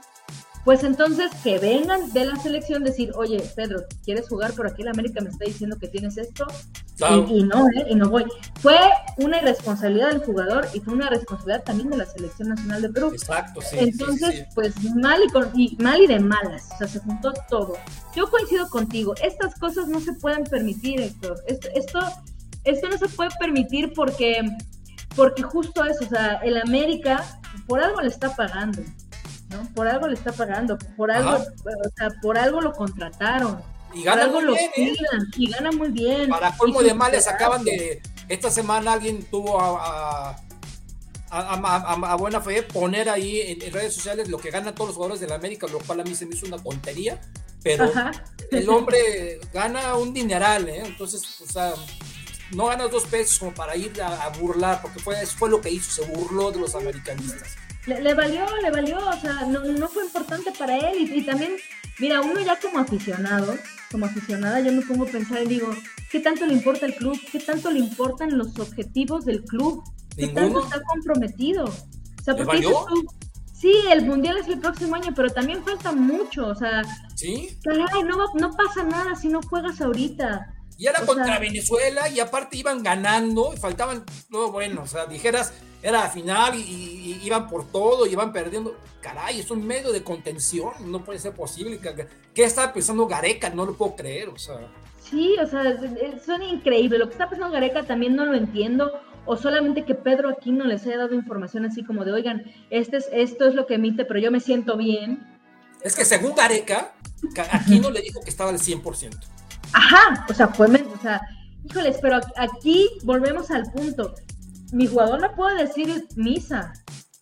pues 0.64 0.82
entonces 0.82 1.30
que 1.42 1.58
vengan 1.58 2.12
de 2.12 2.24
la 2.24 2.36
selección 2.36 2.84
decir, 2.84 3.12
oye, 3.16 3.42
Pedro, 3.54 3.84
¿quieres 4.02 4.28
jugar? 4.28 4.54
Por 4.54 4.66
aquí 4.66 4.82
la 4.82 4.92
América 4.92 5.20
me 5.20 5.28
está 5.28 5.44
diciendo 5.44 5.76
que 5.78 5.88
tienes 5.88 6.16
esto. 6.16 6.46
Y, 7.28 7.42
no, 7.42 7.66
¿eh? 7.68 7.86
Y 7.90 7.94
no 7.94 8.08
voy. 8.08 8.24
Fue 8.60 8.78
una 9.18 9.38
irresponsabilidad 9.38 10.08
del 10.08 10.24
jugador 10.24 10.66
y 10.72 10.80
fue 10.80 10.94
una 10.94 11.10
responsabilidad 11.10 11.64
también 11.64 11.90
de 11.90 11.98
la 11.98 12.06
selección 12.06 12.48
nacional 12.48 12.80
de 12.80 12.88
Perú. 12.88 13.10
Exacto, 13.12 13.60
sí. 13.60 13.76
Entonces, 13.78 14.46
pues 14.54 14.74
mal 14.94 15.20
y, 15.22 15.30
con, 15.30 15.50
y, 15.54 15.76
mal 15.80 16.00
y 16.00 16.06
de 16.06 16.20
malas. 16.20 16.70
O 16.72 16.78
sea, 16.78 16.88
se 16.88 17.00
juntó 17.00 17.34
todo. 17.50 17.76
Yo 18.16 18.30
coincido 18.30 18.68
contigo. 18.70 19.14
Estas 19.22 19.54
cosas 19.56 19.88
no 19.88 20.00
se 20.00 20.14
pueden 20.14 20.44
permitir, 20.44 21.00
Héctor. 21.00 21.42
Esto, 21.46 21.68
esto, 21.74 21.98
esto 22.64 22.88
no 22.88 22.96
se 22.96 23.08
puede 23.08 23.30
permitir 23.38 23.92
porque, 23.92 24.40
porque 25.14 25.42
justo 25.42 25.84
eso, 25.84 26.04
o 26.04 26.08
sea, 26.08 26.36
el 26.36 26.56
América 26.56 27.22
por 27.66 27.80
algo 27.80 28.00
le 28.00 28.08
está 28.08 28.34
pagando. 28.34 28.82
Por 29.74 29.88
algo 29.88 30.08
le 30.08 30.14
está 30.14 30.32
pagando, 30.32 30.78
por 30.96 31.10
algo, 31.10 31.32
o 31.32 31.90
sea, 31.96 32.10
por 32.22 32.38
algo 32.38 32.60
lo 32.60 32.72
contrataron. 32.72 33.60
Y 33.92 34.02
gana 34.02 34.26
muy 34.26 34.44
bien, 34.44 34.70
¿eh? 34.76 34.96
y 35.36 35.50
gana 35.50 35.70
muy 35.70 35.88
bien. 35.88 36.28
Para 36.28 36.56
colmo 36.56 36.82
de 36.82 36.94
males 36.94 37.28
acaban 37.28 37.64
de, 37.64 38.02
esta 38.28 38.50
semana 38.50 38.94
alguien 38.94 39.22
tuvo 39.24 39.60
a, 39.60 40.36
a, 41.30 42.16
buena 42.16 42.40
fe 42.40 42.62
poner 42.62 43.08
ahí 43.08 43.40
en, 43.40 43.72
redes 43.72 43.94
sociales 43.94 44.28
lo 44.28 44.38
que 44.38 44.50
ganan 44.50 44.74
todos 44.74 44.88
los 44.88 44.96
jugadores 44.96 45.20
de 45.20 45.28
la 45.28 45.36
América, 45.36 45.66
lo 45.68 45.78
cual 45.78 46.00
a 46.00 46.04
mí 46.04 46.14
se 46.14 46.26
me 46.26 46.34
hizo 46.34 46.46
una 46.46 46.58
tontería, 46.58 47.20
pero 47.62 47.90
el 48.50 48.68
hombre 48.68 49.40
gana 49.52 49.94
un 49.96 50.12
dineral, 50.12 50.68
¿eh? 50.68 50.82
entonces, 50.84 51.22
o 51.40 51.46
sea, 51.46 51.74
no 52.52 52.66
ganas 52.66 52.90
dos 52.90 53.04
pesos 53.04 53.38
como 53.38 53.54
para 53.54 53.76
ir 53.76 54.00
a, 54.02 54.28
burlar, 54.40 54.82
porque 54.82 54.98
fue, 54.98 55.24
fue 55.26 55.50
lo 55.50 55.60
que 55.60 55.70
hizo, 55.70 56.02
se 56.02 56.10
burló 56.10 56.50
de 56.50 56.58
los 56.58 56.74
americanistas 56.74 57.56
le, 57.86 58.14
valió, 58.14 58.44
le 58.62 58.70
valió, 58.70 58.98
o 58.98 59.20
sea, 59.20 59.46
no, 59.46 59.60
no 59.64 59.88
fue 59.88 60.04
importante 60.04 60.52
para 60.58 60.76
él. 60.76 61.10
Y, 61.14 61.22
también, 61.22 61.52
mira, 61.98 62.20
uno 62.20 62.40
ya 62.40 62.58
como 62.58 62.78
aficionado, 62.78 63.54
como 63.90 64.06
aficionada, 64.06 64.60
yo 64.60 64.72
me 64.72 64.82
pongo 64.82 65.04
a 65.04 65.08
pensar 65.08 65.42
y 65.42 65.46
digo, 65.48 65.70
¿qué 66.10 66.20
tanto 66.20 66.46
le 66.46 66.54
importa 66.54 66.86
el 66.86 66.94
club? 66.94 67.18
¿Qué 67.30 67.40
tanto 67.40 67.70
le 67.70 67.80
importan 67.80 68.36
los 68.38 68.58
objetivos 68.58 69.24
del 69.24 69.44
club? 69.44 69.82
¿Qué 70.16 70.28
tanto 70.28 70.64
está 70.64 70.80
comprometido? 70.82 71.64
O 71.64 72.22
sea, 72.22 72.36
porque 72.36 72.62
tú, 72.62 72.74
sí, 73.52 73.72
el 73.90 74.06
mundial 74.06 74.38
es 74.38 74.48
el 74.48 74.60
próximo 74.60 74.94
año, 74.94 75.12
pero 75.14 75.30
también 75.30 75.62
falta 75.62 75.92
mucho, 75.92 76.46
o 76.46 76.54
sea, 76.54 76.82
¿Sí? 77.14 77.58
caray, 77.62 78.02
no, 78.04 78.16
no 78.34 78.50
pasa 78.52 78.84
nada 78.84 79.14
si 79.14 79.28
no 79.28 79.40
juegas 79.42 79.80
ahorita. 79.80 80.54
Y 80.76 80.86
era 80.86 81.04
contra 81.06 81.38
Venezuela 81.38 82.08
y 82.08 82.20
aparte 82.20 82.56
iban 82.56 82.82
ganando 82.82 83.52
y 83.54 83.56
faltaban, 83.56 84.04
no, 84.28 84.50
bueno, 84.50 84.82
o 84.82 84.86
sea, 84.86 85.06
dijeras, 85.06 85.52
era 85.82 86.08
final 86.08 86.54
y, 86.54 87.20
iban 87.22 87.46
por 87.46 87.70
todo, 87.70 88.06
y 88.06 88.12
iban 88.12 88.32
perdiendo. 88.32 88.76
Caray, 89.00 89.40
es 89.40 89.50
un 89.50 89.66
medio 89.66 89.92
de 89.92 90.02
contención, 90.02 90.72
no 90.86 91.04
puede 91.04 91.18
ser 91.18 91.34
posible. 91.34 91.78
¿Qué 92.32 92.44
está 92.44 92.72
pensando 92.72 93.06
Gareca? 93.06 93.50
No 93.50 93.66
lo 93.66 93.74
puedo 93.74 93.94
creer, 93.94 94.30
o 94.30 94.38
sea. 94.38 94.56
Sí, 94.98 95.36
o 95.38 95.46
sea, 95.46 95.62
son 96.24 96.42
increíbles. 96.42 96.98
Lo 96.98 97.06
que 97.06 97.12
está 97.12 97.28
pasando 97.28 97.50
Gareca 97.50 97.82
también 97.82 98.16
no 98.16 98.24
lo 98.24 98.34
entiendo. 98.34 98.92
O 99.26 99.36
solamente 99.36 99.84
que 99.84 99.94
Pedro 99.94 100.30
aquí 100.30 100.52
no 100.52 100.64
les 100.64 100.86
haya 100.86 100.98
dado 100.98 101.14
información 101.14 101.64
así 101.64 101.84
como 101.84 102.04
de, 102.04 102.12
oigan, 102.12 102.44
este 102.70 102.98
es, 102.98 103.08
esto 103.12 103.46
es 103.46 103.54
lo 103.54 103.66
que 103.66 103.74
emite, 103.74 104.04
pero 104.04 104.20
yo 104.20 104.30
me 104.30 104.40
siento 104.40 104.76
bien. 104.76 105.22
Es 105.82 105.94
que 105.94 106.04
según 106.04 106.34
Gareca, 106.34 106.94
Aquino 107.50 107.90
le 107.92 108.00
dijo 108.00 108.20
que 108.22 108.30
estaba 108.30 108.50
al 108.50 108.58
100%. 108.58 109.33
Ajá, 109.74 110.24
o 110.28 110.34
sea, 110.34 110.48
fue, 110.48 110.66
o 110.66 111.02
sea, 111.02 111.20
híjoles, 111.64 111.98
pero 112.00 112.20
aquí 112.36 112.88
volvemos 113.02 113.50
al 113.50 113.64
punto. 113.72 114.14
Mi 114.72 114.86
jugador 114.86 115.20
no 115.20 115.34
puede 115.34 115.66
decir 115.66 116.06
misa. 116.16 116.72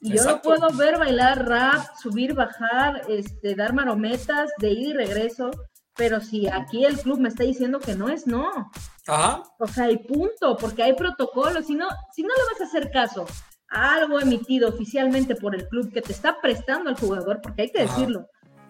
Y 0.01 0.17
yo 0.17 0.25
no 0.25 0.43
puedo 0.43 0.69
ver 0.77 0.99
bailar 0.99 1.49
rap, 1.49 1.87
subir, 1.97 2.35
bajar, 2.35 3.03
este, 3.09 3.55
dar 3.55 3.73
marometas 3.73 4.51
de 4.59 4.73
ida 4.73 4.91
y 4.91 4.93
regreso. 4.93 5.51
Pero 5.95 6.21
si 6.21 6.49
aquí 6.49 6.85
el 6.85 6.99
club 6.99 7.21
me 7.21 7.29
está 7.29 7.45
diciendo 7.45 7.79
que 7.79 7.95
no 7.95 8.09
es 8.09 8.27
no. 8.27 8.71
Ajá. 9.07 9.43
O 9.59 9.67
sea, 9.67 9.85
hay 9.85 9.99
punto, 9.99 10.57
porque 10.57 10.83
hay 10.83 10.95
protocolos. 10.95 11.67
Si 11.67 11.75
no, 11.75 11.89
si 12.15 12.23
no 12.23 12.31
le 12.35 12.53
vas 12.53 12.61
a 12.61 12.65
hacer 12.65 12.91
caso 12.91 13.27
a 13.71 13.95
algo 13.95 14.21
emitido 14.21 14.69
oficialmente 14.69 15.35
por 15.37 15.55
el 15.55 15.67
club 15.69 15.93
que 15.93 16.03
te 16.03 16.13
está 16.13 16.41
prestando 16.41 16.91
al 16.91 16.99
jugador, 16.99 17.41
porque 17.43 17.63
hay 17.63 17.71
que 17.71 17.83
decirlo, 17.83 18.27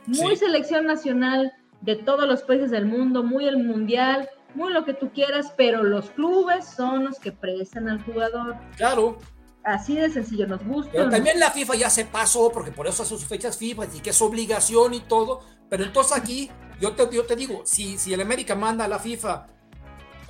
muy 0.06 0.36
selección 0.36 0.86
nacional 0.86 1.52
de 1.82 1.96
todos 1.96 2.26
los 2.26 2.42
países 2.42 2.70
del 2.70 2.86
mundo, 2.86 3.22
muy 3.22 3.46
el 3.46 3.58
mundial, 3.58 4.28
muy 4.54 4.72
lo 4.72 4.84
que 4.84 4.94
tú 4.94 5.10
quieras, 5.12 5.52
pero 5.56 5.82
los 5.82 6.10
clubes 6.10 6.66
son 6.66 7.04
los 7.04 7.18
que 7.18 7.32
prestan 7.32 7.88
al 7.88 8.02
jugador. 8.02 8.56
Claro. 8.76 9.18
Así 9.64 9.96
de 9.96 10.10
sencillo, 10.10 10.46
nos 10.46 10.64
gusta. 10.64 10.90
Pero 10.92 11.10
también 11.10 11.38
la 11.38 11.50
FIFA 11.50 11.76
ya 11.76 11.90
se 11.90 12.04
pasó, 12.04 12.50
porque 12.50 12.72
por 12.72 12.86
eso 12.86 13.02
hace 13.02 13.10
sus 13.16 13.26
fechas 13.26 13.56
FIFA 13.56 13.86
y 13.94 14.00
que 14.00 14.10
es 14.10 14.22
obligación 14.22 14.94
y 14.94 15.00
todo. 15.00 15.40
Pero 15.68 15.84
entonces 15.84 16.16
aquí, 16.16 16.50
yo 16.80 16.92
te, 16.92 17.08
yo 17.14 17.24
te 17.24 17.36
digo, 17.36 17.62
si, 17.64 17.98
si 17.98 18.12
el 18.12 18.20
América 18.20 18.54
manda 18.54 18.84
a 18.84 18.88
la 18.88 18.98
FIFA 18.98 19.46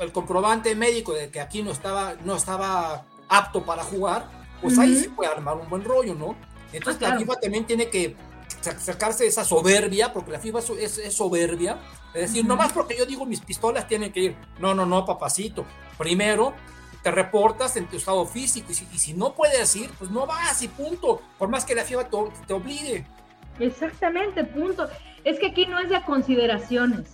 el 0.01 0.13
comprobante 0.13 0.75
médico 0.75 1.13
de 1.13 1.31
que 1.31 1.41
aquí 1.41 1.63
no 1.63 1.71
estaba, 1.71 2.15
no 2.25 2.37
estaba 2.37 3.05
apto 3.29 3.65
para 3.65 3.83
jugar, 3.83 4.27
pues 4.61 4.79
ahí 4.79 4.95
se 4.97 5.11
puede 5.11 5.31
armar 5.31 5.57
un 5.57 5.69
buen 5.69 5.85
rollo, 5.85 6.15
¿no? 6.15 6.37
Entonces 6.73 7.03
ah, 7.03 7.11
la 7.11 7.19
FIFA 7.19 7.41
también 7.41 7.67
tiene 7.67 7.89
que 7.89 8.17
sacarse 8.63 9.27
esa 9.27 9.45
soberbia, 9.45 10.13
porque 10.13 10.33
la 10.33 10.39
FIFA 10.39 10.59
es, 10.79 11.15
soberbia, 11.15 11.79
es 12.15 12.23
decir, 12.23 12.45
no 12.45 12.57
más 12.57 12.73
porque 12.73 12.97
yo 12.97 13.07
digo 13.07 13.27
mis 13.27 13.41
pistolas 13.41 13.87
tienen 13.89 14.13
que 14.13 14.21
ir, 14.21 14.37
no, 14.59 14.75
no, 14.75 14.87
no, 14.87 15.05
papacito, 15.05 15.65
primero 15.99 16.55
te 17.03 17.11
reportas 17.11 17.77
en 17.77 17.87
tu 17.87 17.97
estado 17.97 18.25
físico 18.27 18.71
y 18.71 18.75
si, 18.75 19.15
no 19.15 19.35
puedes 19.35 19.75
ir, 19.75 19.91
pues 19.99 20.11
no 20.11 20.27
vas 20.27 20.63
y 20.63 20.69
punto, 20.69 21.21
por 21.39 21.49
más 21.49 21.65
que 21.65 21.75
la 21.75 21.85
FIFA 21.85 22.09
te, 22.09 22.19
te 22.47 22.53
obligue. 22.53 23.07
Exactamente, 23.59 24.45
punto. 24.45 24.89
Es 25.25 25.39
que 25.39 25.49
aquí 25.49 25.67
no 25.67 25.79
es 25.79 25.89
de 25.89 26.01
consideraciones. 26.03 27.09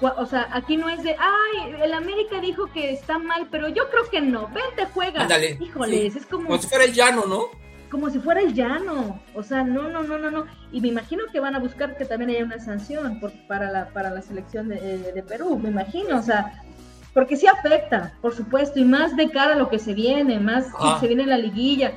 O 0.00 0.26
sea, 0.26 0.48
aquí 0.50 0.76
no 0.76 0.88
es 0.88 1.02
de, 1.04 1.14
ay, 1.18 1.74
el 1.80 1.94
América 1.94 2.40
dijo 2.40 2.66
que 2.72 2.92
está 2.92 3.18
mal, 3.18 3.46
pero 3.50 3.68
yo 3.68 3.88
creo 3.88 4.10
que 4.10 4.20
no. 4.20 4.48
Vente, 4.48 4.86
juega. 4.92 5.22
Ándale. 5.22 5.58
Híjoles, 5.60 6.16
es 6.16 6.26
como. 6.26 6.48
Como 6.48 6.60
si 6.60 6.68
fuera 6.68 6.84
el 6.84 6.92
llano, 6.92 7.24
¿no? 7.26 7.61
Como 7.92 8.08
si 8.08 8.18
fuera 8.18 8.40
el 8.40 8.54
llano. 8.54 9.20
O 9.34 9.42
sea, 9.42 9.62
no, 9.62 9.90
no, 9.90 10.02
no, 10.02 10.18
no, 10.18 10.30
no. 10.30 10.46
Y 10.72 10.80
me 10.80 10.88
imagino 10.88 11.24
que 11.30 11.40
van 11.40 11.54
a 11.54 11.58
buscar 11.58 11.94
que 11.98 12.06
también 12.06 12.30
haya 12.30 12.44
una 12.44 12.58
sanción 12.58 13.20
para, 13.46 13.70
la, 13.70 13.90
para 13.90 14.08
la 14.08 14.22
selección 14.22 14.68
de, 14.68 14.76
eh, 14.76 15.12
de 15.12 15.22
Perú. 15.22 15.58
Me 15.58 15.68
imagino, 15.68 16.18
o 16.18 16.22
sea, 16.22 16.64
porque 17.12 17.36
sí 17.36 17.46
afecta, 17.46 18.14
por 18.22 18.34
supuesto, 18.34 18.80
y 18.80 18.84
más 18.84 19.14
de 19.14 19.30
cara 19.30 19.52
a 19.52 19.58
lo 19.58 19.68
que 19.68 19.78
se 19.78 19.92
viene, 19.92 20.40
más 20.40 20.66
que 20.66 21.00
se 21.00 21.06
viene 21.06 21.26
la 21.26 21.36
liguilla, 21.36 21.92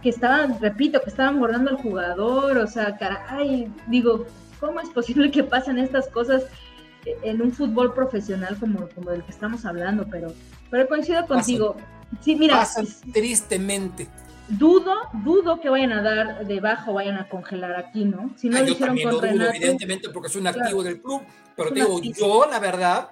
que 0.00 0.10
estaban, 0.10 0.60
repito, 0.60 1.00
que 1.00 1.10
estaban 1.10 1.40
guardando 1.40 1.70
al 1.70 1.78
jugador, 1.78 2.58
o 2.58 2.66
sea, 2.68 2.96
caray, 2.96 3.72
digo, 3.88 4.26
¿cómo 4.60 4.78
es 4.78 4.90
posible 4.90 5.32
que 5.32 5.42
pasen 5.42 5.78
estas 5.78 6.06
cosas 6.08 6.44
en 7.04 7.42
un 7.42 7.50
fútbol 7.50 7.92
profesional 7.92 8.56
como, 8.60 8.88
como 8.90 9.10
del 9.10 9.24
que 9.24 9.32
estamos 9.32 9.64
hablando? 9.64 10.06
Pero, 10.08 10.32
pero 10.70 10.86
coincido 10.86 11.26
contigo. 11.26 11.76
sí, 12.20 12.36
mira. 12.36 12.64
tristemente. 13.12 14.06
Dudo, 14.58 14.94
dudo 15.24 15.60
que 15.60 15.70
vayan 15.70 15.92
a 15.92 16.02
dar 16.02 16.46
debajo, 16.46 16.92
vayan 16.92 17.16
a 17.16 17.28
congelar 17.28 17.74
aquí, 17.74 18.04
¿no? 18.04 18.34
Si 18.36 18.50
no 18.50 18.58
ah, 18.58 18.62
yo 18.62 18.76
también 18.76 19.08
lo 19.08 19.16
dudo, 19.16 19.48
evidentemente, 19.48 20.10
porque 20.10 20.28
soy 20.28 20.42
un 20.42 20.48
activo 20.48 20.82
del 20.82 21.00
club, 21.00 21.22
pero 21.56 21.70
te 21.70 21.76
digo, 21.76 22.00
yo, 22.02 22.46
la 22.50 22.58
verdad, 22.58 23.10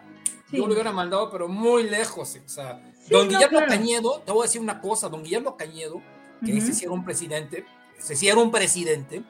yo 0.52 0.66
lo 0.66 0.74
hubiera 0.74 0.92
mandado, 0.92 1.30
pero 1.30 1.48
muy 1.48 1.84
lejos. 1.84 2.36
O 2.44 2.48
sea, 2.48 2.82
don 3.08 3.28
Guillermo 3.28 3.60
Cañedo, 3.66 4.20
te 4.20 4.32
voy 4.32 4.42
a 4.42 4.44
decir 4.44 4.60
una 4.60 4.80
cosa, 4.80 5.08
don 5.08 5.22
Guillermo 5.22 5.56
Cañedo, 5.56 6.02
que 6.44 6.58
ese 6.58 6.74
sí 6.74 6.84
era 6.84 6.92
un 6.92 7.04
presidente, 7.04 7.64
sí 7.98 8.28
era 8.28 8.38
un 8.38 8.50
presidente. 8.50 9.22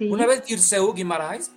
Una 0.00 0.26
vez 0.26 0.42
Girseu 0.44 0.92
Guimaraes, 0.92 1.52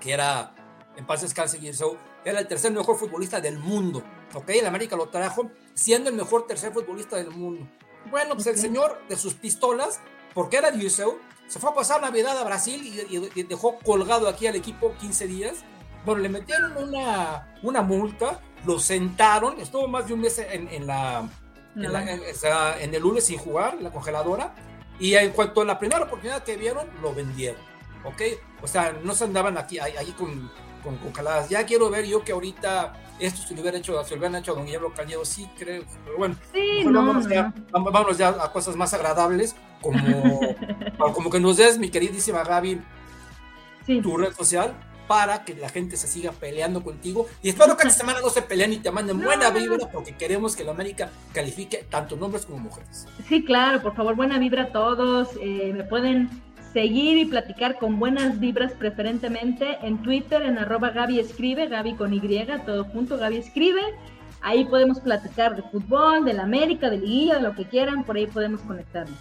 que 0.00 0.12
era, 0.12 0.54
en 0.96 1.06
paz 1.06 1.22
descanse 1.22 1.58
Girseu, 1.60 1.96
era 2.24 2.40
el 2.40 2.48
tercer 2.48 2.72
mejor 2.72 2.96
futbolista 2.96 3.40
del 3.40 3.58
mundo. 3.58 4.02
¿Ok? 4.34 4.48
El 4.50 4.66
América 4.66 4.96
lo 4.96 5.08
trajo 5.08 5.50
siendo 5.74 6.10
el 6.10 6.16
mejor 6.16 6.48
tercer 6.48 6.72
futbolista 6.72 7.16
del 7.16 7.30
mundo. 7.30 7.68
Bueno, 8.10 8.34
pues 8.34 8.46
el 8.46 8.58
señor 8.58 9.00
de 9.08 9.16
sus 9.16 9.34
pistolas, 9.34 10.00
porque 10.34 10.56
era 10.56 10.72
Girseu, 10.72 11.18
se 11.46 11.58
fue 11.58 11.70
a 11.70 11.74
pasar 11.74 12.00
Navidad 12.00 12.38
a 12.38 12.44
Brasil 12.44 12.82
y, 12.82 13.16
y, 13.38 13.42
dejó 13.42 13.78
colgado 13.78 14.28
aquí 14.28 14.46
al 14.46 14.56
equipo 14.56 14.94
15 15.00 15.26
días 15.26 15.64
bueno, 16.04 16.22
le 16.22 16.28
metieron 16.28 16.76
una, 16.76 17.54
una 17.62 17.82
multa, 17.82 18.40
lo 18.64 18.78
sentaron, 18.78 19.60
estuvo 19.60 19.86
más 19.86 20.06
de 20.06 20.14
un 20.14 20.20
mes 20.20 20.38
en, 20.38 20.86
la, 20.86 21.28
en, 21.74 22.94
el 22.94 23.02
lunes 23.02 23.24
sin 23.24 23.38
jugar, 23.38 23.74
en 23.74 23.84
la 23.84 23.90
congeladora, 23.90 24.54
y 24.98 25.14
en 25.14 25.30
cuanto 25.32 25.60
a 25.60 25.64
la 25.64 25.78
primera 25.78 26.04
oportunidad 26.04 26.42
que 26.42 26.56
vieron, 26.56 26.88
lo 27.02 27.14
vendieron, 27.14 27.60
¿ok? 28.04 28.22
O 28.62 28.66
sea, 28.66 28.92
no 29.02 29.14
se 29.14 29.24
andaban 29.24 29.58
aquí, 29.58 29.78
ahí 29.78 30.12
con, 30.16 30.50
con 30.82 30.96
congeladas. 30.98 31.48
Ya 31.48 31.66
quiero 31.66 31.90
ver 31.90 32.06
yo 32.06 32.24
que 32.24 32.32
ahorita 32.32 32.94
esto 33.20 33.42
se 33.46 33.54
lo 33.54 33.60
hubiera 33.60 33.78
hecho, 33.78 34.02
se 34.04 34.10
lo 34.10 34.18
hubieran 34.18 34.40
hecho 34.40 34.52
a 34.52 34.54
don 34.54 34.64
Guillermo 34.64 34.92
Cañedo, 34.94 35.24
sí 35.24 35.48
creo, 35.58 35.84
pero 36.04 36.18
bueno, 36.18 36.36
sí, 36.52 36.84
no, 36.84 36.92
vámonos, 36.92 37.28
Ya, 37.28 37.52
vámonos, 37.70 38.18
ya, 38.18 38.28
a 38.28 38.52
cosas 38.52 38.76
más 38.76 38.94
agradables, 38.94 39.54
como, 39.80 40.40
como 41.14 41.30
que 41.30 41.40
nos 41.40 41.56
des, 41.56 41.78
mi 41.78 41.90
queridísima 41.90 42.44
Gaby, 42.44 42.80
tu 44.02 44.16
red 44.16 44.32
social 44.34 44.74
para 45.10 45.44
que 45.44 45.56
la 45.56 45.68
gente 45.68 45.96
se 45.96 46.06
siga 46.06 46.30
peleando 46.30 46.84
contigo. 46.84 47.26
Y 47.42 47.48
espero 47.48 47.76
que 47.76 47.82
esta 47.82 47.98
semana 47.98 48.20
no 48.20 48.30
se 48.30 48.42
peleen 48.42 48.74
y 48.74 48.76
te 48.76 48.92
manden 48.92 49.20
buena 49.20 49.50
vibra 49.50 49.90
porque 49.90 50.14
queremos 50.14 50.54
que 50.54 50.62
la 50.62 50.70
América 50.70 51.10
califique 51.32 51.84
tanto 51.90 52.14
hombres 52.14 52.46
como 52.46 52.58
mujeres. 52.58 53.08
Sí, 53.28 53.44
claro, 53.44 53.82
por 53.82 53.96
favor, 53.96 54.14
buena 54.14 54.38
vibra 54.38 54.62
a 54.62 54.68
todos. 54.68 55.30
Eh, 55.42 55.72
me 55.76 55.82
pueden 55.82 56.30
seguir 56.72 57.18
y 57.18 57.24
platicar 57.24 57.78
con 57.78 57.98
buenas 57.98 58.38
vibras 58.38 58.72
preferentemente 58.72 59.78
en 59.82 60.02
Twitter, 60.02 60.42
en 60.42 60.58
arroba 60.58 60.90
Gaby 60.90 61.18
Escribe, 61.18 61.68
Gaby 61.68 61.94
con 61.94 62.14
Y, 62.14 62.20
todo 62.64 62.84
junto, 62.84 63.18
Gaby 63.18 63.38
Escribe. 63.38 63.82
Ahí 64.42 64.64
podemos 64.64 65.00
platicar 65.00 65.56
de 65.56 65.62
fútbol, 65.62 66.24
de 66.24 66.32
la 66.32 66.44
América, 66.44 66.88
de 66.88 66.98
Liguilla, 66.98 67.36
de 67.36 67.42
lo 67.42 67.54
que 67.54 67.66
quieran, 67.66 68.04
por 68.04 68.16
ahí 68.16 68.26
podemos 68.26 68.60
conectarnos. 68.62 69.18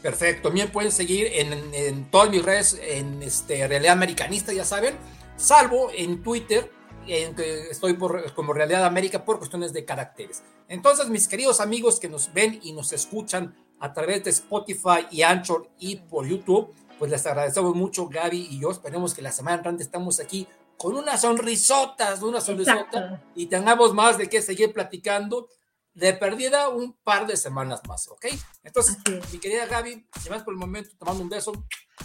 Perfecto, 0.00 0.48
también 0.48 0.70
pueden 0.70 0.90
seguir 0.90 1.28
en, 1.32 1.52
en, 1.74 2.10
todas 2.10 2.30
mis 2.30 2.42
redes, 2.42 2.80
en 2.82 3.22
este, 3.22 3.68
Realidad 3.68 3.92
Americanista, 3.92 4.52
ya 4.52 4.64
saben, 4.64 4.94
salvo 5.36 5.90
en 5.94 6.22
Twitter, 6.22 6.70
en 7.06 7.34
que 7.34 7.70
estoy 7.70 7.94
por, 7.94 8.32
como 8.34 8.52
Realidad 8.52 8.84
América 8.84 9.24
por 9.24 9.38
cuestiones 9.38 9.72
de 9.72 9.84
caracteres. 9.84 10.42
Entonces, 10.68 11.08
mis 11.08 11.28
queridos 11.28 11.60
amigos 11.60 12.00
que 12.00 12.08
nos 12.08 12.32
ven 12.32 12.58
y 12.62 12.72
nos 12.72 12.92
escuchan 12.92 13.54
a 13.82 13.92
través 13.92 14.22
de 14.24 14.30
Spotify 14.30 15.06
y 15.10 15.22
Anchor 15.22 15.68
y 15.78 15.96
por 15.96 16.26
YouTube, 16.26 16.72
pues 16.98 17.10
les 17.10 17.26
agradecemos 17.26 17.74
mucho, 17.74 18.08
Gaby 18.08 18.48
y 18.50 18.60
yo. 18.60 18.70
Esperemos 18.70 19.14
que 19.14 19.22
la 19.22 19.32
semana 19.32 19.58
entrante 19.58 19.82
estamos 19.82 20.20
aquí 20.20 20.46
con 20.76 20.96
unas 20.96 21.20
sonrisotas, 21.20 22.22
una 22.22 22.40
sonrisota 22.40 23.22
y 23.34 23.46
tengamos 23.46 23.94
más 23.94 24.18
de 24.18 24.28
qué 24.28 24.42
seguir 24.42 24.72
platicando. 24.72 25.48
De 25.94 26.14
perdida 26.14 26.70
un 26.70 26.94
par 27.04 27.26
de 27.26 27.36
semanas 27.36 27.82
más, 27.86 28.08
¿ok? 28.08 28.24
Entonces, 28.64 28.96
mi 29.30 29.38
querida 29.38 29.66
Gaby, 29.66 30.06
más 30.30 30.42
por 30.42 30.54
el 30.54 30.58
momento, 30.58 30.88
te 30.98 31.04
mando 31.04 31.22
un 31.22 31.28
beso. 31.28 31.52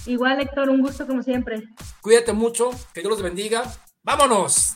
Igual, 0.06 0.41
Héctor, 0.41 0.69
un 0.69 0.82
gusto 0.82 1.08
como 1.08 1.23
siempre. 1.23 1.63
Cuídate 2.02 2.34
mucho, 2.34 2.69
que 2.93 3.00
Dios 3.00 3.12
los 3.12 3.21
bendiga. 3.21 3.63
¡Vámonos! 4.04 4.76